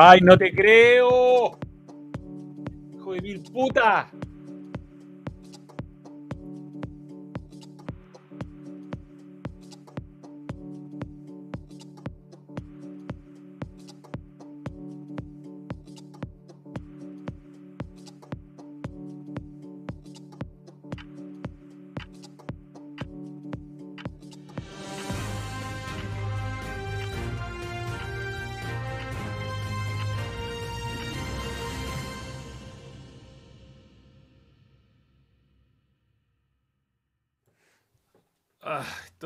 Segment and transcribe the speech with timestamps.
[0.00, 1.58] ¡Ay, no te creo!
[2.94, 4.07] ¡Hijo de mil puta!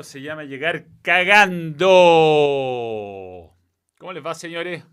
[0.02, 1.86] Se llama llegar cagando.
[3.98, 4.84] ¿Cómo les va, señores?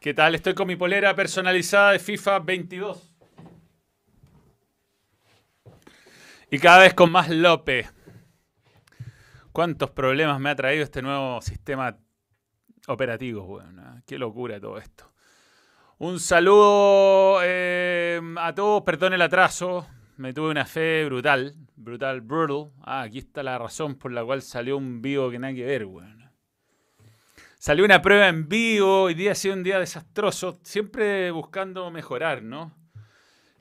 [0.00, 0.34] ¿Qué tal?
[0.34, 3.14] Estoy con mi polera personalizada de FIFA 22.
[6.50, 7.92] Y cada vez con más López.
[9.52, 11.98] ¿Cuántos problemas me ha traído este nuevo sistema
[12.88, 13.44] operativo?
[13.44, 15.12] Bueno, qué locura todo esto.
[15.98, 19.86] Un saludo eh, a todos, perdón el atraso
[20.22, 22.70] me tuve una fe brutal, brutal, brutal.
[22.82, 25.84] Ah, aquí está la razón por la cual salió un vivo que nada que ver,
[25.84, 26.30] weón.
[27.58, 32.40] Salió una prueba en vivo, hoy día ha sido un día desastroso, siempre buscando mejorar,
[32.40, 32.72] ¿no?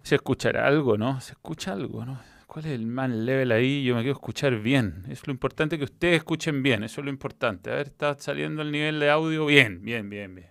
[0.03, 1.19] Se escuchará algo, ¿no?
[1.19, 2.22] Se escucha algo, ¿no?
[2.45, 3.83] ¿Cuál es el man level ahí?
[3.83, 5.05] Yo me quiero escuchar bien.
[5.09, 7.72] Es lo importante que ustedes escuchen bien, eso es lo importante.
[7.72, 10.50] A ver, está saliendo el nivel de audio bien, bien, bien, bien.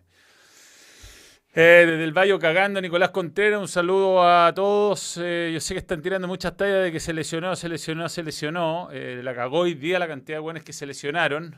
[1.52, 5.18] Eh, desde el Valle cagando, Nicolás Contreras, un saludo a todos.
[5.20, 8.22] Eh, yo sé que están tirando muchas tallas de que se lesionó, se lesionó, se
[8.22, 8.88] lesionó.
[8.92, 11.56] Eh, la cagó hoy día la cantidad de buenos que se lesionaron.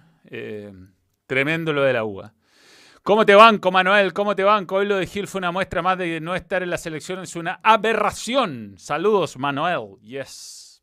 [1.26, 2.32] tremendo lo de la UA.
[3.02, 4.12] ¿Cómo te banco, Manuel?
[4.12, 4.76] ¿Cómo te banco?
[4.76, 7.36] Hoy lo de Gil fue una muestra más de no estar en la selección, es
[7.36, 8.74] una aberración.
[8.78, 9.98] Saludos, Manuel.
[10.00, 10.82] Yes.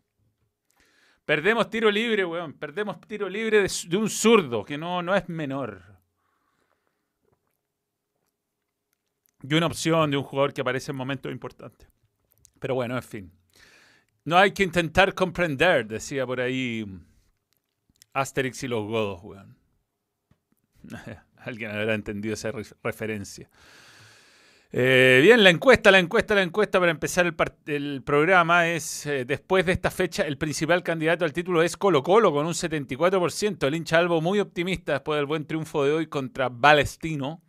[1.26, 2.54] Perdemos tiro libre, weón.
[2.54, 5.99] Perdemos tiro libre de, un zurdo, que no, no es menor.
[9.42, 11.88] Y una opción de un jugador que aparece en momentos importantes.
[12.60, 13.32] Pero bueno, en fin.
[14.26, 16.86] No hay que intentar comprender, decía por ahí
[18.14, 19.58] Asterix y los godos, weón.
[21.38, 22.52] Alguien habrá entendido esa
[22.84, 23.50] referencia.
[24.72, 27.26] Eh, bien, la encuesta, la encuesta, la encuesta para empezar
[27.66, 32.04] el, programa es, eh, después de esta fecha, el principal candidato al título es Colo
[32.04, 33.66] Colo con un 74%.
[33.66, 37.42] El hincha Albo muy optimista después del buen triunfo de hoy contra Balestino.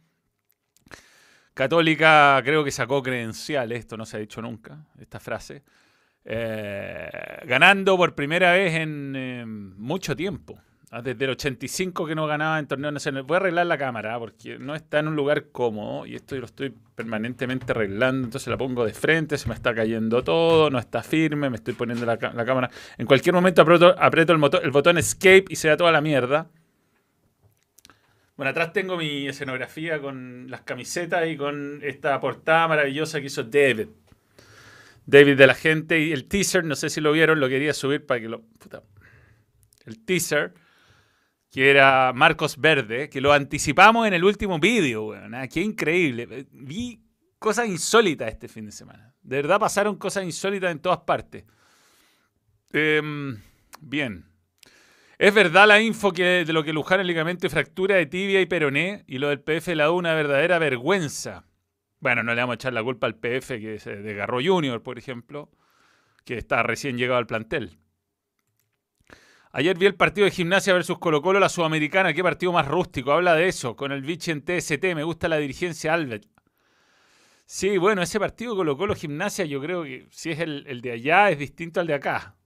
[1.60, 5.62] Católica creo que sacó credencial, esto no se ha dicho nunca, esta frase.
[6.25, 7.10] Eh,
[7.44, 10.59] ganando por primera vez en eh, mucho tiempo.
[10.91, 13.26] Ah, desde el 85 que no ganaba en torneos nacionales.
[13.26, 16.47] Voy a arreglar la cámara porque no está en un lugar cómodo y esto lo
[16.47, 18.25] estoy permanentemente arreglando.
[18.25, 21.75] Entonces la pongo de frente, se me está cayendo todo, no está firme, me estoy
[21.75, 22.70] poniendo la, cámara.
[22.97, 26.49] En cualquier momento aprieto, el, botón escape y se da toda la mierda.
[28.40, 33.42] Bueno, atrás tengo mi escenografía con las camisetas y con esta portada maravillosa que hizo
[33.42, 33.88] David.
[35.04, 38.06] David de la gente y el teaser, no sé si lo vieron, lo quería subir
[38.06, 38.40] para que lo...
[38.40, 38.82] Puta.
[39.84, 40.54] El teaser,
[41.50, 45.34] que era Marcos Verde, que lo anticipamos en el último vídeo, weón.
[45.34, 46.46] Ah, qué increíble.
[46.50, 46.98] Vi
[47.38, 49.14] cosas insólitas este fin de semana.
[49.20, 51.44] De verdad pasaron cosas insólitas en todas partes.
[52.72, 53.36] Em,
[53.82, 54.30] bien.
[55.20, 58.40] Es verdad la info que de lo que Luján el ligamento y fractura de tibia
[58.40, 61.44] y peroné y lo del PF la da una verdadera vergüenza.
[61.99, 64.96] Bueno, no le vamos a echar la culpa al PF que se desgarró Junior, por
[64.96, 65.50] ejemplo,
[66.25, 67.76] que está recién llegado al plantel.
[69.52, 72.14] Ayer vi el partido de gimnasia versus Colo Colo, la Sudamericana.
[72.14, 73.12] Qué partido más rústico.
[73.12, 73.76] Habla de eso.
[73.76, 74.82] Con el Vichy en TST.
[74.94, 76.25] Me gusta la dirigencia Albert.
[77.44, 80.93] Sí, bueno, ese partido Colo Colo Gimnasia yo creo que si es el, el de
[80.93, 82.37] allá es distinto al de acá.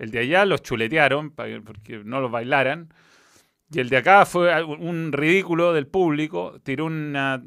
[0.00, 2.88] El de allá los chuletearon porque no los bailaran.
[3.70, 7.38] Y el de acá fue un ridículo del público, tiró una,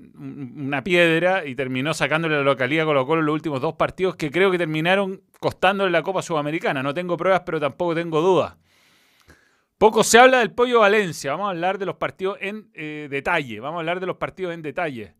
[0.83, 4.59] piedra y terminó sacándole la localidad Colo Colo los últimos dos partidos que creo que
[4.59, 6.83] terminaron costándole la Copa Sudamericana.
[6.83, 8.55] No tengo pruebas, pero tampoco tengo dudas.
[9.79, 11.31] Poco se habla del Pollo Valencia.
[11.31, 13.59] Vamos a hablar de los partidos en eh, detalle.
[13.59, 15.15] Vamos a hablar de los partidos en detalle.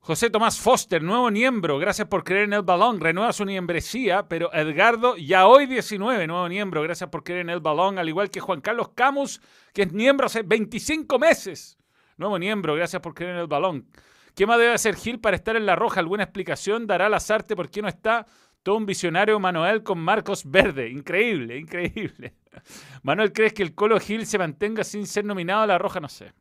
[0.00, 4.52] José Tomás Foster, nuevo miembro, gracias por creer en el balón, renueva su membresía, pero
[4.54, 8.40] Edgardo, ya hoy 19, nuevo miembro, gracias por creer en el balón, al igual que
[8.40, 9.40] Juan Carlos Camus,
[9.74, 11.76] que es miembro hace 25 meses.
[12.16, 13.86] Nuevo miembro, gracias por creer en el balón.
[14.34, 16.00] ¿Qué más debe hacer Gil para estar en la roja?
[16.00, 18.24] ¿Alguna explicación dará Lazarte por qué no está?
[18.62, 20.88] Todo un visionario Manuel con Marcos Verde.
[20.88, 22.34] Increíble, increíble.
[23.02, 26.00] Manuel, ¿crees que el Colo Gil se mantenga sin ser nominado a la roja?
[26.00, 26.32] No sé.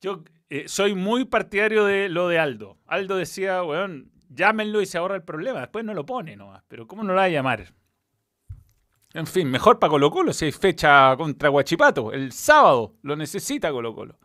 [0.00, 2.78] Yo eh, soy muy partidario de lo de Aldo.
[2.86, 5.60] Aldo decía, weón, llámenlo y se ahorra el problema.
[5.60, 6.62] Después no lo pone nomás.
[6.68, 7.72] Pero ¿cómo no lo va a llamar?
[9.12, 12.12] En fin, mejor para Colo Colo si hay fecha contra Guachipato.
[12.12, 14.18] El sábado lo necesita Colo Colo.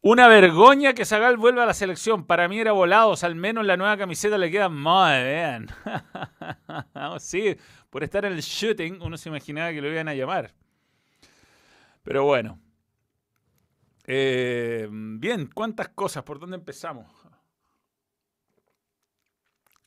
[0.00, 2.24] Una vergoña que Zagal vuelva a la selección.
[2.24, 3.24] Para mí era volados.
[3.24, 5.68] Al menos la nueva camiseta le queda muy bien.
[7.18, 7.56] sí,
[7.90, 10.52] por estar en el shooting, uno se imaginaba que lo iban a llamar.
[12.02, 12.58] Pero bueno.
[14.10, 16.22] Eh, bien, ¿cuántas cosas?
[16.22, 17.06] ¿Por dónde empezamos?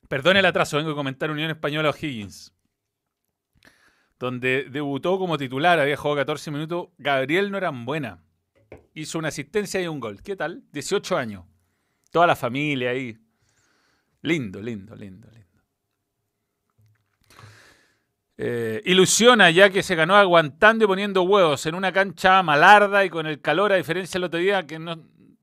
[0.07, 2.53] Perdón el atraso, vengo a comentar Unión Española O'Higgins.
[4.19, 6.89] Donde debutó como titular, había jugado 14 minutos.
[6.99, 8.23] Gabriel no eran buena.
[8.93, 10.21] Hizo una asistencia y un gol.
[10.21, 10.65] ¿Qué tal?
[10.71, 11.45] 18 años.
[12.11, 13.17] Toda la familia ahí.
[14.21, 15.40] Lindo, lindo, lindo, lindo.
[18.43, 23.09] Eh, ilusiona ya que se ganó aguantando y poniendo huevos en una cancha malarda y
[23.11, 24.97] con el calor, a diferencia del otro día que no,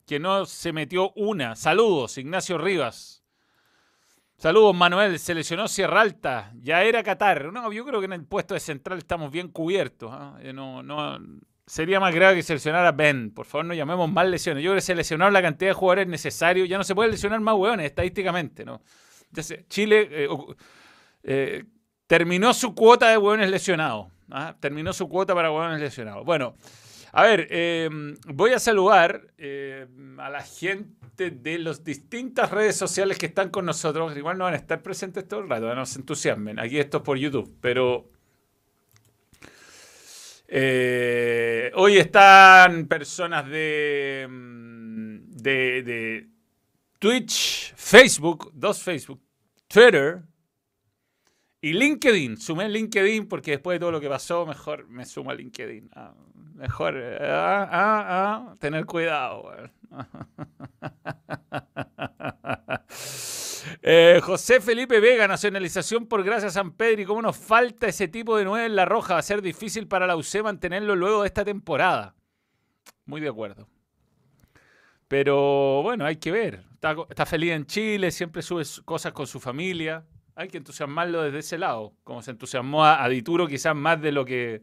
[0.05, 1.55] que no se metió una.
[1.55, 3.23] Saludos, Ignacio Rivas.
[4.37, 5.17] Saludos, Manuel.
[5.21, 6.53] Se lesionó Sierra Alta.
[6.61, 7.53] Ya era Qatar.
[7.53, 10.11] No, yo creo que en el puesto de central estamos bien cubiertos.
[10.13, 10.37] ¿ah?
[10.43, 11.21] Eh, no, no,
[11.69, 13.31] sería más grave que seleccionar a Ben.
[13.31, 14.65] Por favor, no llamemos más lesiones.
[14.65, 16.69] Yo creo que se lesionaron la cantidad de jugadores necesarios.
[16.69, 18.65] Ya no se puede lesionar más hueones estadísticamente.
[18.65, 18.83] ¿no?
[19.69, 20.27] Chile
[21.23, 21.65] eh,
[22.09, 24.09] terminó su cuota de hueones lesionados.
[24.33, 24.57] ¿ah?
[24.59, 26.25] Terminó su cuota para hueones lesionados.
[26.25, 26.57] Bueno,
[27.13, 33.19] a ver, em, voy a saludar em, a la gente de las distintas redes sociales
[33.19, 34.17] que están con nosotros.
[34.17, 36.59] Igual no van a estar presentes todo el rato, no se entusiasmen.
[36.59, 38.09] Aquí esto es por YouTube, pero
[40.49, 46.27] eh, hoy están personas em, de, de
[46.99, 49.21] Twitch, Facebook, dos Facebook,
[49.67, 50.23] Twitter,
[51.61, 55.35] y LinkedIn, sumé LinkedIn porque después de todo lo que pasó, mejor me sumo a
[55.35, 55.91] LinkedIn.
[55.93, 56.15] Ah,
[56.55, 59.53] mejor ah, ah, tener cuidado.
[63.83, 67.03] Eh, José Felipe Vega, nacionalización por gracias San Pedro.
[67.03, 69.15] ¿Y cómo nos falta ese tipo de nueve en la roja?
[69.15, 72.15] Va a ser difícil para la UC mantenerlo luego de esta temporada.
[73.05, 73.69] Muy de acuerdo.
[75.07, 76.65] Pero bueno, hay que ver.
[77.11, 80.05] Está feliz en Chile, siempre sube cosas con su familia
[80.39, 84.25] hay que entusiasmarlo desde ese lado, como se entusiasmó a, Dituro quizás más de lo
[84.25, 84.63] que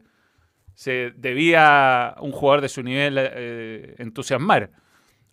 [0.72, 4.70] se debía un jugador de su nivel eh, entusiasmar.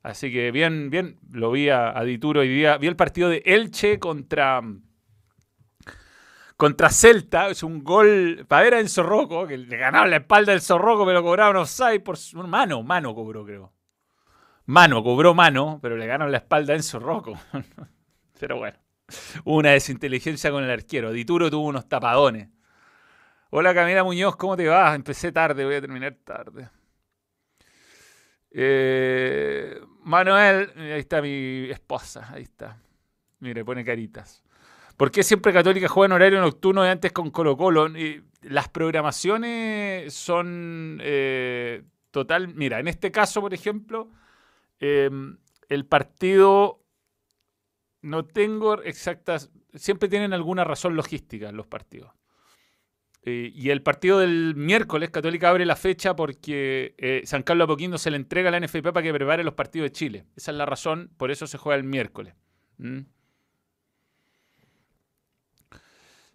[0.02, 2.78] Así que bien, bien, lo vi a, Dituro hoy día.
[2.78, 4.62] Vi el partido de Elche contra,
[6.58, 7.48] contra Celta.
[7.48, 11.06] Es un gol para ver a Enzo Rocco, que le ganaba la espalda del Zorroco,
[11.06, 12.84] pero cobraban offside por mano.
[12.84, 13.72] Mano cobró, creo.
[14.66, 17.40] Mano, cobró mano, pero le ganaron la espalda a Enzo Rocco.
[18.42, 18.83] pero bueno.
[19.46, 21.12] Una desinteligencia con el arquero.
[21.12, 22.50] Dituro tuvo unos tapadones.
[23.50, 24.96] Hola Camila Muñoz, ¿cómo te vas?
[24.96, 26.70] Empecé tarde, voy a terminar tarde.
[28.50, 32.78] Eh, Manuel, ahí está mi esposa, ahí está.
[33.40, 34.44] Mire, pone caritas.
[34.98, 37.90] ¿Por qué siempre Católica juega en horario nocturno y antes con Colo Colo?
[38.42, 42.50] las programaciones son eh, total...
[42.50, 44.10] Mira, en este caso, por ejemplo,
[44.80, 45.10] eh,
[45.70, 46.83] el partido
[48.04, 49.50] no tengo exactas.
[49.74, 52.12] Siempre tienen alguna razón logística los partidos.
[53.26, 57.98] Eh, y el partido del miércoles, Católica abre la fecha porque eh, San Carlos Apoquindo
[57.98, 60.26] se le entrega a la NFP para que prepare los partidos de Chile.
[60.36, 62.36] Esa es la razón, por eso se juega el miércoles.
[62.78, 63.00] ¿Mm?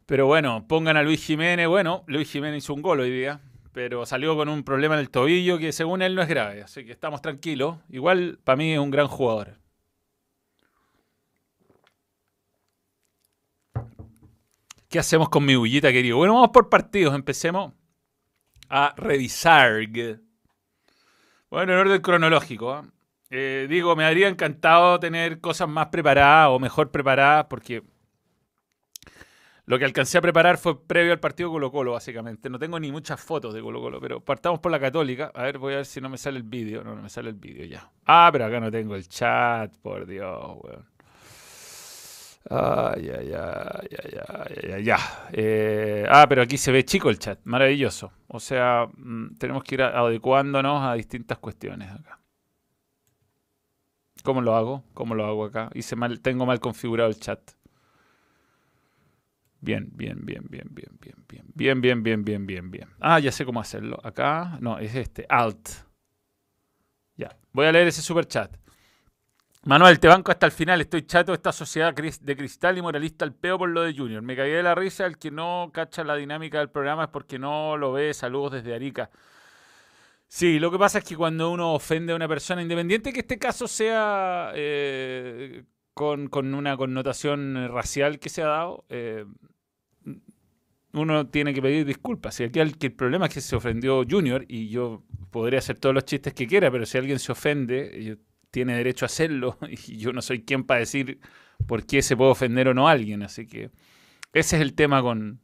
[0.06, 1.68] Pero bueno, pongan a Luis Jiménez.
[1.68, 5.10] Bueno, Luis Jiménez hizo un gol hoy día, pero salió con un problema en el
[5.10, 6.62] tobillo que según él no es grave.
[6.62, 7.76] Así que estamos tranquilos.
[7.90, 9.58] Igual, para mí es un gran jugador.
[14.88, 16.16] ¿Qué hacemos con mi bullita, querido?
[16.16, 17.14] Bueno, vamos por partidos.
[17.14, 17.74] Empecemos
[18.70, 19.86] a revisar.
[21.50, 22.72] Bueno, en orden cronológico.
[22.72, 22.84] ¿ah?
[23.28, 27.82] Eh, digo, me habría encantado tener cosas más preparadas o mejor preparadas porque
[29.66, 32.48] lo que alcancé a preparar fue previo al partido Colo Colo, básicamente.
[32.48, 35.30] No tengo ni muchas fotos de Colo Colo, pero partamos por la católica.
[35.34, 36.82] A ver, voy a ver si no me sale el vídeo.
[36.82, 37.90] No, no me sale el vídeo ya.
[38.06, 40.97] Ah, pero acá no tengo el chat, por Dios, weón.
[42.50, 43.88] Ay, ay, ay,
[44.28, 44.98] ay, ay, ya.
[45.32, 48.12] Eh, ah, pero aquí se ve chico el chat, maravilloso.
[48.28, 52.20] O sea, mm, tenemos que ir adecuándonos a distintas cuestiones acá.
[54.22, 54.84] ¿Cómo lo hago?
[54.94, 55.70] ¿Cómo lo hago acá?
[55.74, 57.40] Hice mal, tengo mal configurado el chat.
[59.60, 62.88] Bien, bien, bien, bien, bien, bien, bien, bien, bien, bien, bien, bien, bien.
[63.00, 63.98] Ah, ya sé cómo hacerlo.
[64.04, 65.68] Acá, no, es este, Alt.
[67.16, 68.56] Ya, voy a leer ese super chat.
[69.64, 70.80] Manuel, te banco hasta el final.
[70.80, 74.22] Estoy chato de esta sociedad de cristal y moralista al peo por lo de Junior.
[74.22, 75.04] Me caí de la risa.
[75.04, 78.14] El que no cacha la dinámica del programa es porque no lo ve.
[78.14, 79.10] Saludos desde Arica.
[80.28, 83.38] Sí, lo que pasa es que cuando uno ofende a una persona, independiente que este
[83.38, 89.24] caso sea eh, con, una connotación racial que se ha dado, eh,
[90.92, 92.38] uno tiene que pedir disculpas.
[92.40, 95.94] Y aquí el, el problema es que se ofendió Junior y yo podría hacer todos
[95.94, 98.18] los chistes que quiera, pero si alguien se ofende,
[98.50, 101.20] tiene derecho a hacerlo y yo no soy quien para decir
[101.66, 103.22] por qué se puede ofender o no a alguien.
[103.22, 103.70] Así que
[104.32, 105.40] ese es el tema con...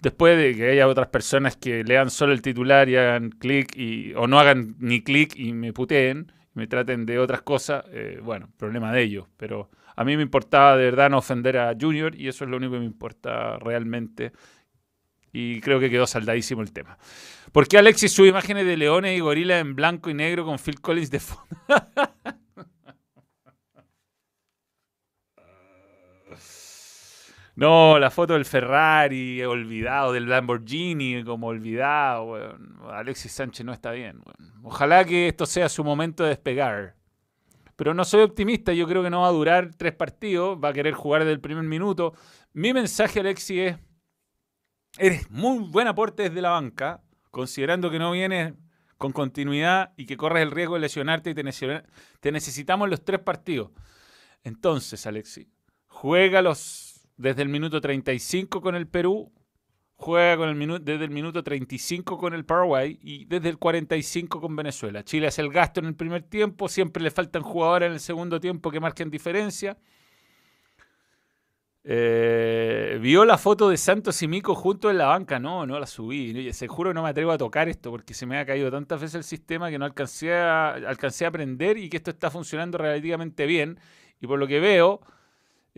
[0.00, 4.14] Después de que haya otras personas que lean solo el titular y hagan clic y,
[4.14, 8.48] o no hagan ni clic y me puteen, me traten de otras cosas, eh, bueno,
[8.56, 9.26] problema de ellos.
[9.36, 12.58] Pero a mí me importaba de verdad no ofender a Junior y eso es lo
[12.58, 14.30] único que me importa realmente.
[15.32, 16.96] Y creo que quedó saldadísimo el tema.
[17.50, 20.80] ¿Por qué Alexis sube imágenes de leones y gorilas en blanco y negro con Phil
[20.80, 21.48] Collins de fondo?
[27.58, 32.36] No, la foto del Ferrari olvidado, del Lamborghini como olvidado.
[32.88, 34.22] Alexis Sánchez no está bien.
[34.62, 36.94] Ojalá que esto sea su momento de despegar.
[37.74, 40.72] Pero no soy optimista, yo creo que no va a durar tres partidos, va a
[40.72, 42.14] querer jugar desde el primer minuto.
[42.52, 43.76] Mi mensaje, Alexis, es,
[44.96, 48.54] eres muy buen aporte desde la banca, considerando que no vienes
[48.98, 51.42] con continuidad y que corres el riesgo de lesionarte y te,
[52.20, 53.72] te necesitamos los tres partidos.
[54.44, 55.48] Entonces, Alexis,
[55.88, 56.87] juega los
[57.18, 59.30] desde el minuto 35 con el Perú,
[59.96, 64.56] juega con el desde el minuto 35 con el Paraguay y desde el 45 con
[64.56, 65.04] Venezuela.
[65.04, 68.40] Chile hace el gasto en el primer tiempo, siempre le faltan jugadores en el segundo
[68.40, 69.76] tiempo que marquen diferencia.
[71.90, 75.40] Eh, ¿Vio la foto de Santos y Mico juntos en la banca?
[75.40, 76.52] No, no la subí.
[76.52, 79.00] Se juro que no me atrevo a tocar esto porque se me ha caído tantas
[79.00, 82.78] veces el sistema que no alcancé a, alcancé a aprender y que esto está funcionando
[82.78, 83.80] relativamente bien.
[84.20, 85.00] Y por lo que veo,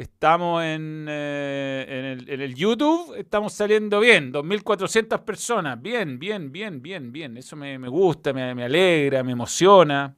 [0.01, 7.13] Estamos en, eh, en, el, YouTube, estamos saliendo bien, 2.400 personas, bien, bien, bien, bien,
[7.13, 7.37] bien.
[7.37, 10.17] Eso me, gusta, me, alegra, me emociona,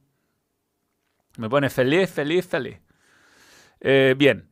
[1.37, 2.79] me pone feliz, feliz, feliz.
[3.81, 4.47] Eh, bien,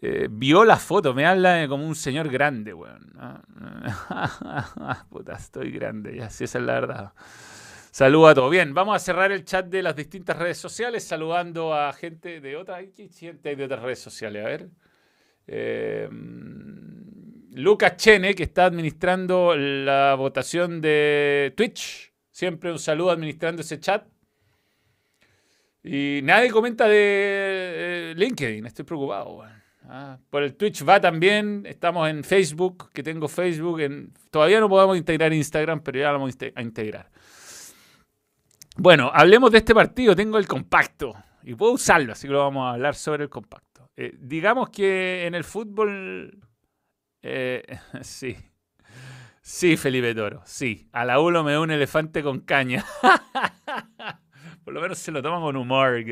[0.00, 3.12] eh, vio la foto, me habla como un señor grande, weón.
[5.10, 7.12] Puta, estoy grande, ya, si esa es la verdad.
[7.90, 8.50] Saludos a todos.
[8.50, 12.56] Bien, vamos a cerrar el chat de las distintas redes sociales saludando a gente de
[12.56, 12.84] otras.
[12.94, 14.44] ¿Qué gente de otras redes sociales?
[14.44, 14.68] A ver.
[15.46, 16.08] Eh,
[17.52, 22.12] Lucas Chene, que está administrando la votación de Twitch.
[22.30, 24.06] Siempre un saludo administrando ese chat.
[25.82, 29.42] Y nadie comenta de eh, LinkedIn, estoy preocupado.
[29.84, 33.80] Ah, por el Twitch va también, estamos en Facebook, que tengo Facebook.
[34.30, 37.10] Todavía no podemos integrar Instagram, pero ya lo vamos a integrar.
[38.80, 40.14] Bueno, hablemos de este partido.
[40.14, 43.90] Tengo el compacto y puedo usarlo, así que lo vamos a hablar sobre el compacto.
[43.96, 46.38] Eh, digamos que en el fútbol.
[47.20, 47.64] Eh,
[48.02, 48.36] sí.
[49.42, 50.88] Sí, Felipe Toro, sí.
[50.92, 52.84] A la uno me da un elefante con caña.
[54.64, 56.04] Por lo menos se lo toman con humor.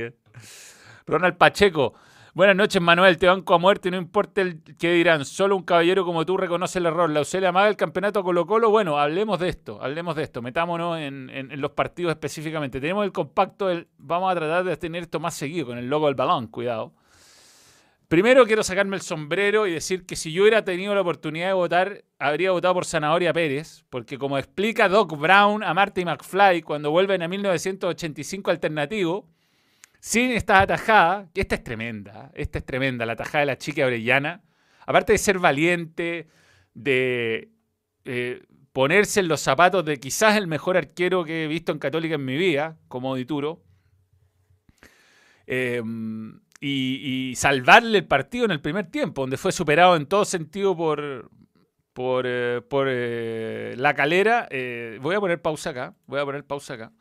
[1.06, 1.94] Ronald Pacheco.
[2.37, 3.16] Buenas noches, Manuel.
[3.16, 5.25] Te banco a muerte, no importa el que dirán.
[5.25, 7.09] Solo un caballero como tú reconoce el error.
[7.09, 8.69] La UCL amaga el campeonato Colo-Colo.
[8.69, 10.43] Bueno, hablemos de esto, hablemos de esto.
[10.43, 12.78] Metámonos en, los partidos específicamente.
[12.78, 16.14] Tenemos el compacto, vamos a tratar de tener esto más seguido con el logo del
[16.14, 16.93] balón, cuidado.
[18.07, 21.55] Primero quiero sacarme el sombrero y decir que si yo hubiera tenido la oportunidad de
[21.55, 26.90] votar, habría votado por Zanahoria Pérez, porque como explica Doc Brown a Marty McFly cuando
[26.90, 29.26] vuelven a 1985 alternativo,
[30.06, 33.84] sin esta atajada, que esta es tremenda, esta es tremenda, la atajada de la chica
[33.84, 34.40] Orellana,
[34.86, 36.28] aparte de ser valiente,
[36.75, 37.50] de
[38.04, 42.14] eh, ponerse en los zapatos de quizás el mejor arquero que he visto en Católica
[42.14, 43.64] en mi vida, como Dituro,
[45.44, 50.76] em, y, salvarle el partido en el primer tiempo, donde fue superado en todo sentido
[50.76, 51.32] por,
[51.92, 54.48] por, eh, por eh, la calera.
[55.00, 56.92] voy a poner pausa acá, voy a poner pausa acá.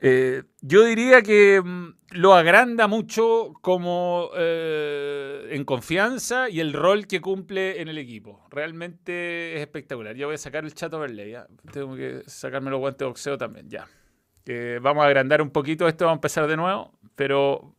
[0.00, 7.06] Eh, yo diría que mm, lo agranda mucho como eh, en confianza y el rol
[7.06, 8.46] que cumple en el equipo.
[8.50, 10.14] Realmente es espectacular.
[10.16, 11.32] Ya voy a sacar el chat overlay.
[11.32, 11.46] ¿ya?
[11.72, 13.68] Tengo que sacarme los guantes de boxeo también.
[13.68, 13.88] Ya.
[14.80, 16.04] vamos a agrandar un poquito esto.
[16.04, 16.92] Vamos a empezar de nuevo.
[17.14, 17.74] Pero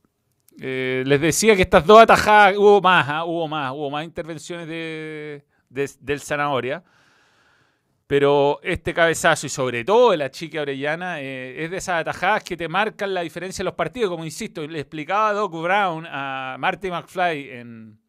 [0.59, 3.25] eh, les decía que estas dos atajadas hubo más, ¿ah?
[3.25, 6.83] hubo más, hubo más intervenciones de, del Zanahoria.
[8.07, 12.55] Pero este cabezazo y sobre todo la chica Orellana eh, es de esas atajadas que
[12.55, 14.11] te marcan la diferencia en los partidos.
[14.11, 17.99] Como insisto, le explicaba Doc Brown a Marty McFly en,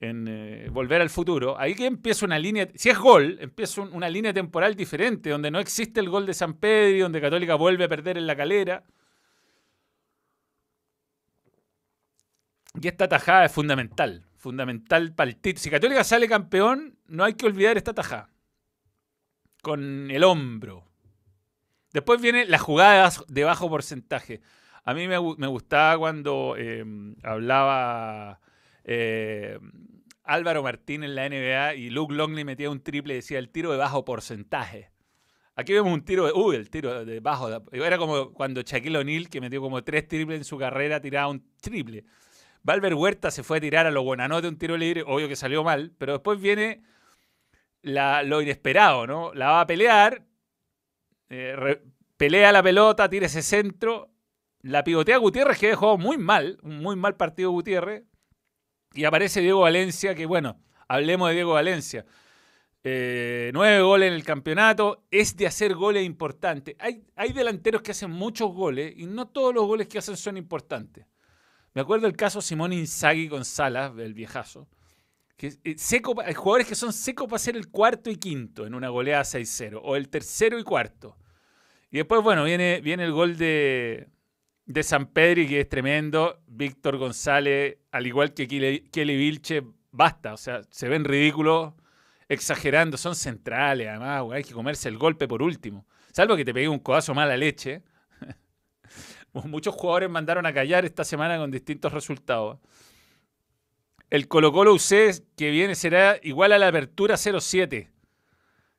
[0.00, 1.58] eh, Volver al Futuro.
[1.58, 5.58] Ahí que empieza una línea, si es gol, empieza una línea temporal diferente, donde no
[5.58, 8.84] existe el gol de San Pedro, donde Católica vuelve a perder en la calera.
[12.80, 15.62] Y esta atajada es fundamental, fundamental para el título.
[15.62, 18.35] Si Católica sale campeón, no hay que olvidar esta atajada
[19.66, 20.84] con el hombro.
[21.92, 24.40] Después viene la jugada de bajo porcentaje.
[24.84, 28.38] A mí me, gustaba cuando em, hablaba
[28.84, 29.58] em,
[30.22, 33.72] Álvaro Martín en la NBA y Luke Longley metía un triple y decía el tiro
[33.72, 34.92] de bajo porcentaje.
[35.56, 36.32] Aquí vemos un tiro de.
[36.32, 37.48] Uy, el tiro de bajo.
[37.72, 41.44] Era como cuando Shaquille O'Neal, que metió como tres triples en su carrera, tiraba un
[41.60, 42.04] triple.
[42.62, 45.64] Valver Huerta se fue a tirar a lo buenanote un tiro libre, obvio que salió
[45.64, 46.84] mal, pero después viene
[47.86, 49.32] lo inesperado, ¿no?
[49.34, 50.24] La va a pelear,
[51.28, 51.82] eh,
[52.16, 54.10] pelea la pelota, tira ese centro,
[54.62, 58.02] la pivotea Gutiérrez, que dejó muy mal, un muy mal partido Gutiérrez,
[58.92, 62.04] y aparece Diego Valencia, que bueno, hablemos de Diego Valencia.
[62.82, 66.74] Eh, nueve goles en el campeonato, es de hacer goles importantes.
[66.78, 70.36] Hay, hay delanteros que hacen muchos goles y no todos los goles que hacen son
[70.36, 71.06] importantes.
[71.74, 74.68] Me acuerdo el caso Simón Inzaghi Salas, el viejazo.
[75.36, 78.74] Que, eh, seco, hay jugadores que son secos para ser el cuarto y quinto en
[78.74, 81.18] una goleada 6-0, o el tercero y cuarto.
[81.90, 84.08] Y después, bueno, viene, viene el gol de,
[84.66, 86.42] de San Pedro, que es tremendo.
[86.46, 89.62] Víctor González, al igual que Kelly Vilche,
[89.92, 90.34] basta.
[90.34, 91.74] O sea, se ven ridículos,
[92.28, 92.96] exagerando.
[92.96, 95.86] Son centrales, además, hay que comerse el golpe por último.
[96.12, 97.82] Salvo que te pegue un codazo mala leche.
[99.32, 102.58] Muchos jugadores mandaron a callar esta semana con distintos resultados.
[104.10, 107.90] El Colo Colo UC que viene será igual a la apertura 07.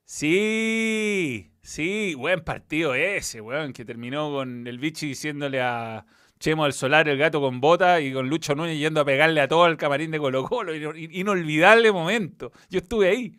[0.05, 6.05] Sí, sí, buen partido ese, weón, que terminó con el bichi diciéndole a
[6.39, 9.47] Chemo del Solar, el gato con bota, y con Lucho Núñez yendo a pegarle a
[9.49, 10.73] todo el camarín de Colo Colo.
[10.95, 12.51] Inolvidable momento.
[12.69, 13.35] Yo estuve ahí.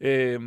[0.00, 0.38] Eh,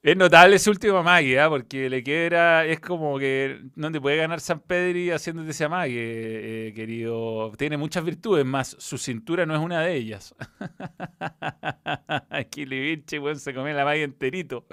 [0.00, 1.48] es notable ese último amague, ¿ah?
[1.48, 6.68] porque le queda, es como que no te puede ganar San Pedri haciéndote ese amague,
[6.68, 7.50] eh, querido.
[7.58, 10.36] Tiene muchas virtudes, más su cintura no es una de ellas.
[12.30, 14.66] Aquí Livinche, bueno, se come la magia enterito.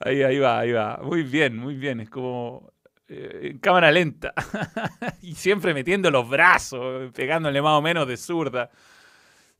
[0.00, 0.98] Ahí, ahí va, ahí va.
[1.02, 2.00] Muy bien, muy bien.
[2.00, 2.72] Es como
[3.06, 4.32] eh, en cámara lenta.
[5.22, 8.70] y siempre metiendo los brazos, pegándole más o menos de zurda.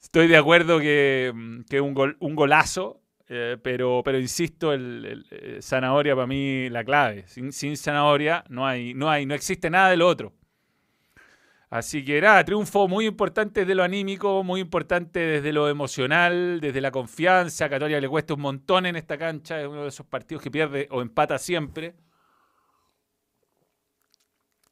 [0.01, 1.33] Estoy de acuerdo que,
[1.68, 7.27] que un, un golazo eh, pero, pero insisto, el, eh, zanahoria para mí la clave.
[7.27, 10.33] Sin, zanahoria no hay, no hay, no existe nada de lo otro.
[11.71, 16.81] Así que nada, triunfo muy importante desde lo anímico, muy importante desde lo emocional, desde
[16.81, 17.67] la confianza.
[17.67, 20.51] A Católica le cuesta un montón en esta cancha, es uno de esos partidos que
[20.51, 21.95] pierde o empata siempre.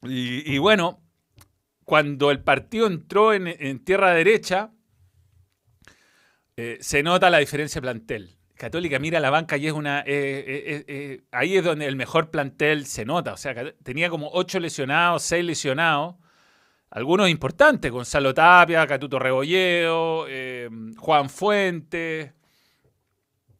[0.01, 1.01] Y, bueno,
[1.83, 4.71] cuando el partido entró en, tierra derecha,
[6.55, 8.36] eh, se nota la diferencia de plantel.
[8.57, 9.99] Católica mira la banca y es una.
[9.99, 13.33] Eh, eh, eh, ahí es donde el mejor plantel se nota.
[13.33, 16.15] O sea, tenía como ocho lesionados, seis lesionados.
[16.89, 20.25] Algunos importantes: Gonzalo Tapia, Catuto Rebolleo,
[20.97, 22.33] Juan Fuente.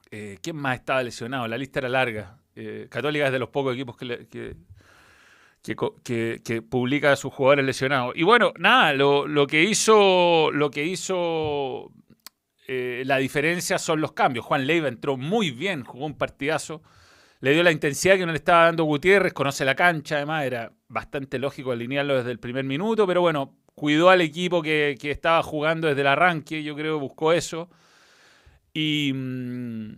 [0.09, 1.47] ¿Quién más estaba lesionado?
[1.47, 2.39] La lista era larga.
[2.89, 4.57] Católica es de los pocos equipos que,
[5.61, 8.15] que, publica a sus jugadores lesionados.
[8.15, 10.49] Y bueno, nada, lo, lo que hizo.
[10.51, 11.91] Lo que hizo
[12.67, 14.45] eh, la diferencia son los cambios.
[14.45, 16.81] Juan Leiva entró muy bien, jugó un partidazo,
[17.39, 20.73] le dio la intensidad que no le estaba dando Gutiérrez, conoce la cancha, además era
[20.89, 25.87] bastante lógico alinearlo desde el primer minuto, pero bueno, cuidó al equipo que, estaba jugando
[25.87, 27.69] desde el arranque, yo creo que buscó eso.
[28.73, 29.97] Y mm,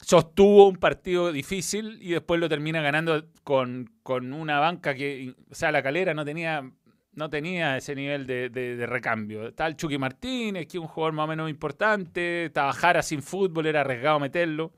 [0.00, 5.54] sostuvo un partido difícil y después lo termina ganando con, con, una banca que, o
[5.54, 6.70] sea, la calera no tenía
[7.16, 9.48] no tenía ese nivel de, recambio.
[9.48, 12.46] Estaba el Chucky Martínez, que es un jugador más o menos importante.
[12.46, 14.72] Estaba sin fútbol, era arriesgado meterlo.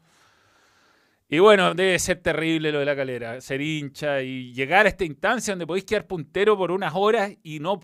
[1.29, 5.05] Y bueno, debe ser terrible lo de la calera, ser hincha y llegar a esta
[5.05, 7.81] instancia donde podéis quedar puntero por unas horas y no,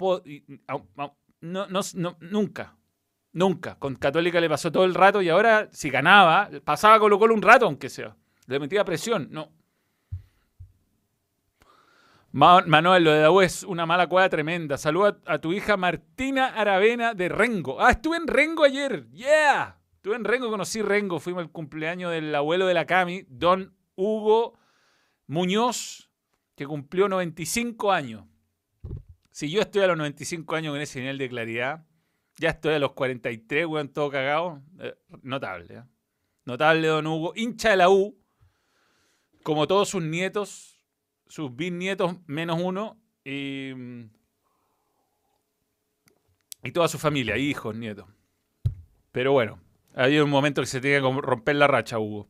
[1.41, 2.77] no, nunca,
[3.33, 3.79] nunca.
[3.81, 7.43] Con Católica le pasó todo el rato y ahora si ganaba, pasaba Colo Colo un
[7.43, 8.15] rato aunque sea.
[8.47, 9.51] Le metía presión, no.
[12.33, 14.79] Manuel, lo de Daú es una mala cueva tremenda.
[14.79, 17.79] Saluda a, tu hija Martina Aravena de Rengo.
[17.79, 19.07] Ah, estuve en Rengo ayer.
[19.11, 19.79] Yeah.
[19.97, 21.21] Estuve en Rengo, conocí Rengo.
[21.21, 24.59] Fuimos al cumpleaños del abuelo de la Cami, don Hugo
[25.27, 26.11] Muñoz,
[26.55, 28.25] que cumplió 95 años.
[29.31, 31.85] Si yo estoy a los 95 años con ese nivel de claridad,
[32.39, 34.63] ya estoy a los 43, weón, todo cagado.
[34.81, 35.83] Eh, notable, ¿eh?
[36.47, 37.35] Notable, don Hugo.
[37.37, 38.19] Hincha de la U,
[39.43, 40.72] como todos sus nietos
[41.33, 43.71] sus bisnietos menos uno y,
[46.63, 48.05] y toda su familia, hijos, nietos.
[49.13, 49.59] Pero bueno,
[49.95, 52.29] había un momento que se tenía que romper la racha, Hugo.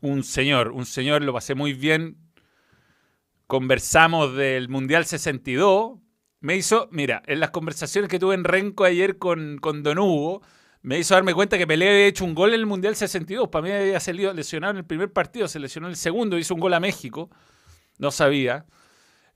[0.00, 2.16] Un señor, un señor, lo pasé muy bien.
[3.46, 6.00] Conversamos del Mundial 62.
[6.40, 10.42] Me hizo, mira, en las conversaciones que tuve en Renco ayer con, con Don Hugo,
[10.86, 13.48] me hizo darme cuenta que Pelé había hecho un gol en el Mundial 62.
[13.48, 16.54] Para mí había salido lesionado en el primer partido, se lesionó en el segundo, hizo
[16.54, 17.28] un gol a México.
[17.98, 18.66] No sabía.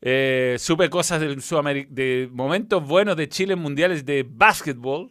[0.01, 1.43] Eh, supe cosas del
[1.91, 5.11] de momentos buenos de Chile en mundiales de básquetbol.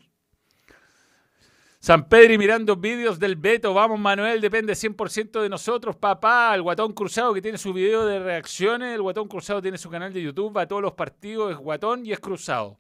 [1.81, 3.73] San Pedro mirando vídeos del Beto.
[3.73, 6.55] Vamos, Manuel, depende 100% de nosotros, papá.
[6.55, 8.95] El Guatón Cruzado que tiene su video de reacciones.
[8.95, 10.55] El Guatón Cruzado tiene su canal de YouTube.
[10.55, 12.79] Va a todos los partidos, es Guatón y es Cruzado.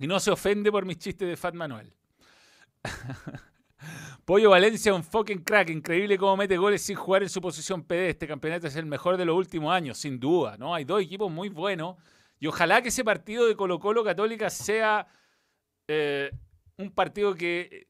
[0.00, 1.94] Y no se ofende por mis chistes de Fat Manuel.
[4.24, 5.70] Pollo Valencia, un fucking crack.
[5.70, 8.10] Increíble cómo mete goles sin jugar en su posición PD.
[8.10, 10.56] Este campeonato es el mejor de los últimos años, sin duda.
[10.58, 10.74] ¿no?
[10.74, 11.96] Hay dos equipos muy buenos.
[12.38, 15.06] Y ojalá que ese partido de Colo Colo Católica sea
[15.88, 16.30] eh,
[16.76, 17.88] un partido que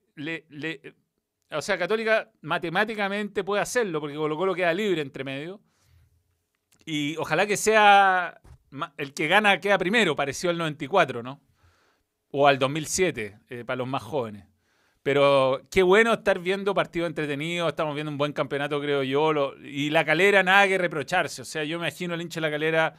[1.50, 5.60] O sea, Católica matemáticamente puede hacerlo, porque Colo Colo queda libre entre medio.
[6.84, 8.40] Y ojalá que sea
[8.96, 11.40] el que gana queda primero, parecido al 94, ¿no?
[12.30, 14.46] O al 2007, eh, para los más jóvenes.
[15.02, 19.54] Pero qué bueno estar viendo partidos entretenidos, estamos viendo un buen campeonato, creo yo.
[19.62, 21.42] y la calera, nada que reprocharse.
[21.42, 22.94] O sea, yo me imagino el hincha de la calera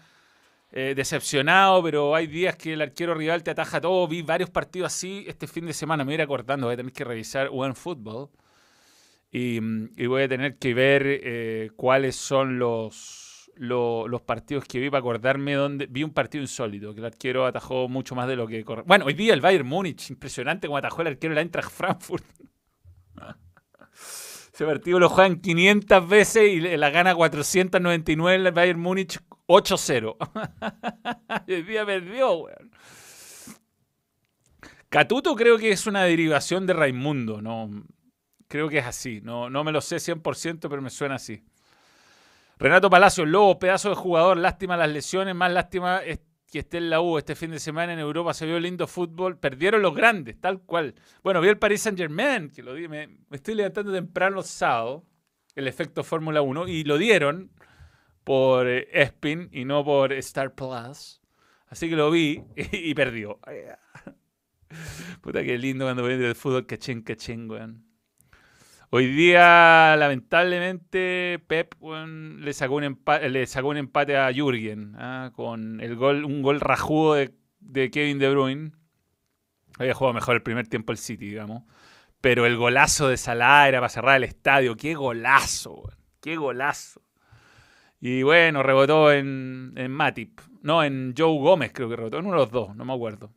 [0.71, 4.07] eh, decepcionado, pero hay días que el arquero rival te ataja todo.
[4.07, 6.03] Vi varios partidos así este fin de semana.
[6.03, 8.29] Me voy a ir acordando, voy a tener que revisar One Football.
[9.31, 9.59] Y,
[10.07, 13.28] voy a tener que ver eh, cuáles son los,
[13.59, 15.85] los, partidos que vi para acordarme dónde.
[15.87, 19.13] Vi un partido insólito, que el arquero atajó mucho más de lo que Bueno, hoy
[19.13, 22.25] día el Bayern Múnich, impresionante como atajó el arquero el Eintracht Frankfurt.
[24.53, 30.17] Ese partido lo juegan 500 veces y la gana 499 el Bayern Múnich 8-0.
[31.47, 32.71] el día perdió, weón.
[34.89, 37.69] Catuto creo que es una derivación de Raimundo, no
[38.47, 41.43] creo que es así, no, no me lo sé 100%, pero me suena así.
[42.59, 46.01] Renato Palacio, Lobo, pedazo de jugador, lástima las lesiones, más lástima
[46.51, 49.37] que esté en la U este fin de semana en Europa, se vio lindo fútbol,
[49.37, 50.95] perdieron los grandes, tal cual.
[51.23, 55.05] Bueno, vi el Paris Saint Germain, que lo di, me, me estoy levantando temprano sábado,
[55.55, 57.51] el efecto Fórmula 1, y lo dieron,
[58.29, 61.19] por eh, Espin y no por Star Plus.
[61.67, 63.39] Así que lo vi y, perdió.
[65.21, 67.88] Puta que lindo cuando ven el fútbol cachín, cachín, weón.
[68.91, 75.31] Hoy día, lamentablemente, Pep le, sacó un empate, le sacó un empate a Jürgen ¿ah?
[75.35, 78.71] con el gol, un gol rajudo de, Kevin De Bruyne.
[79.77, 81.65] Había jugado mejor el primer tiempo el City, digamos.
[82.19, 84.75] Pero el golazo de Salah era para cerrar el estadio.
[84.75, 85.91] ¡Qué golazo!
[86.19, 87.03] ¡Qué golazo!
[88.01, 90.41] Y bueno, rebotó en, en Matip.
[90.63, 92.17] No, en Joe Gómez creo que rebotó.
[92.17, 93.31] En uno de los dos, no me acuerdo.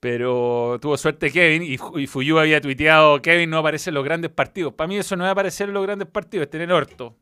[0.00, 4.30] Pero tuvo suerte Kevin y, y Fuyu había tuiteado, Kevin no aparece en los grandes
[4.30, 4.74] partidos.
[4.74, 7.16] Para mí eso no es aparecer en los grandes partidos, es tener orto.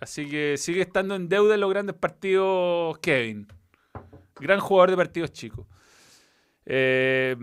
[0.00, 3.48] Así que sigue estando en deuda en los grandes partidos Kevin.
[4.40, 5.66] Gran jugador de partidos chicos.
[6.70, 7.34] Eh,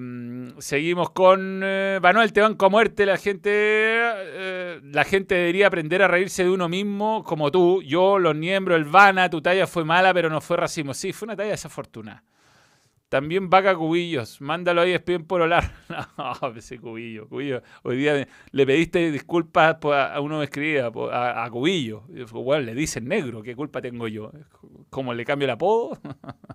[0.59, 3.05] seguimos con eh, Manuel, te a muerte.
[3.07, 7.81] La gente, eh, la gente debería aprender a reírse de uno mismo, como tú.
[7.81, 10.93] Yo, los miembros, el Vana, tu talla fue mala, pero no fue racismo.
[10.93, 12.23] Sí, fue una talla desafortunada.
[13.09, 15.71] También Vaca Cubillos, mándalo ahí, espien por olar.
[16.17, 17.61] no, ese Cubillo, Cubillo.
[17.83, 22.03] Hoy día le pediste disculpas a uno me escribía, a, Cubillo.
[22.31, 24.31] Bueno, le dicen negro, ¿qué culpa tengo yo?
[24.89, 25.99] ¿Cómo le cambio el apodo?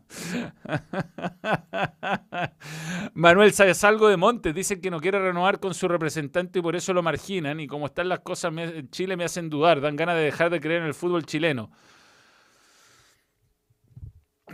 [3.15, 6.93] Manuel algo de Montes, dicen que no quiere renovar con su representante y por eso
[6.93, 7.61] lo marginan.
[7.61, 10.61] Y como están las cosas en Chile me hacen dudar, dan ganas de dejar de
[10.61, 11.71] creer en el fútbol chileno.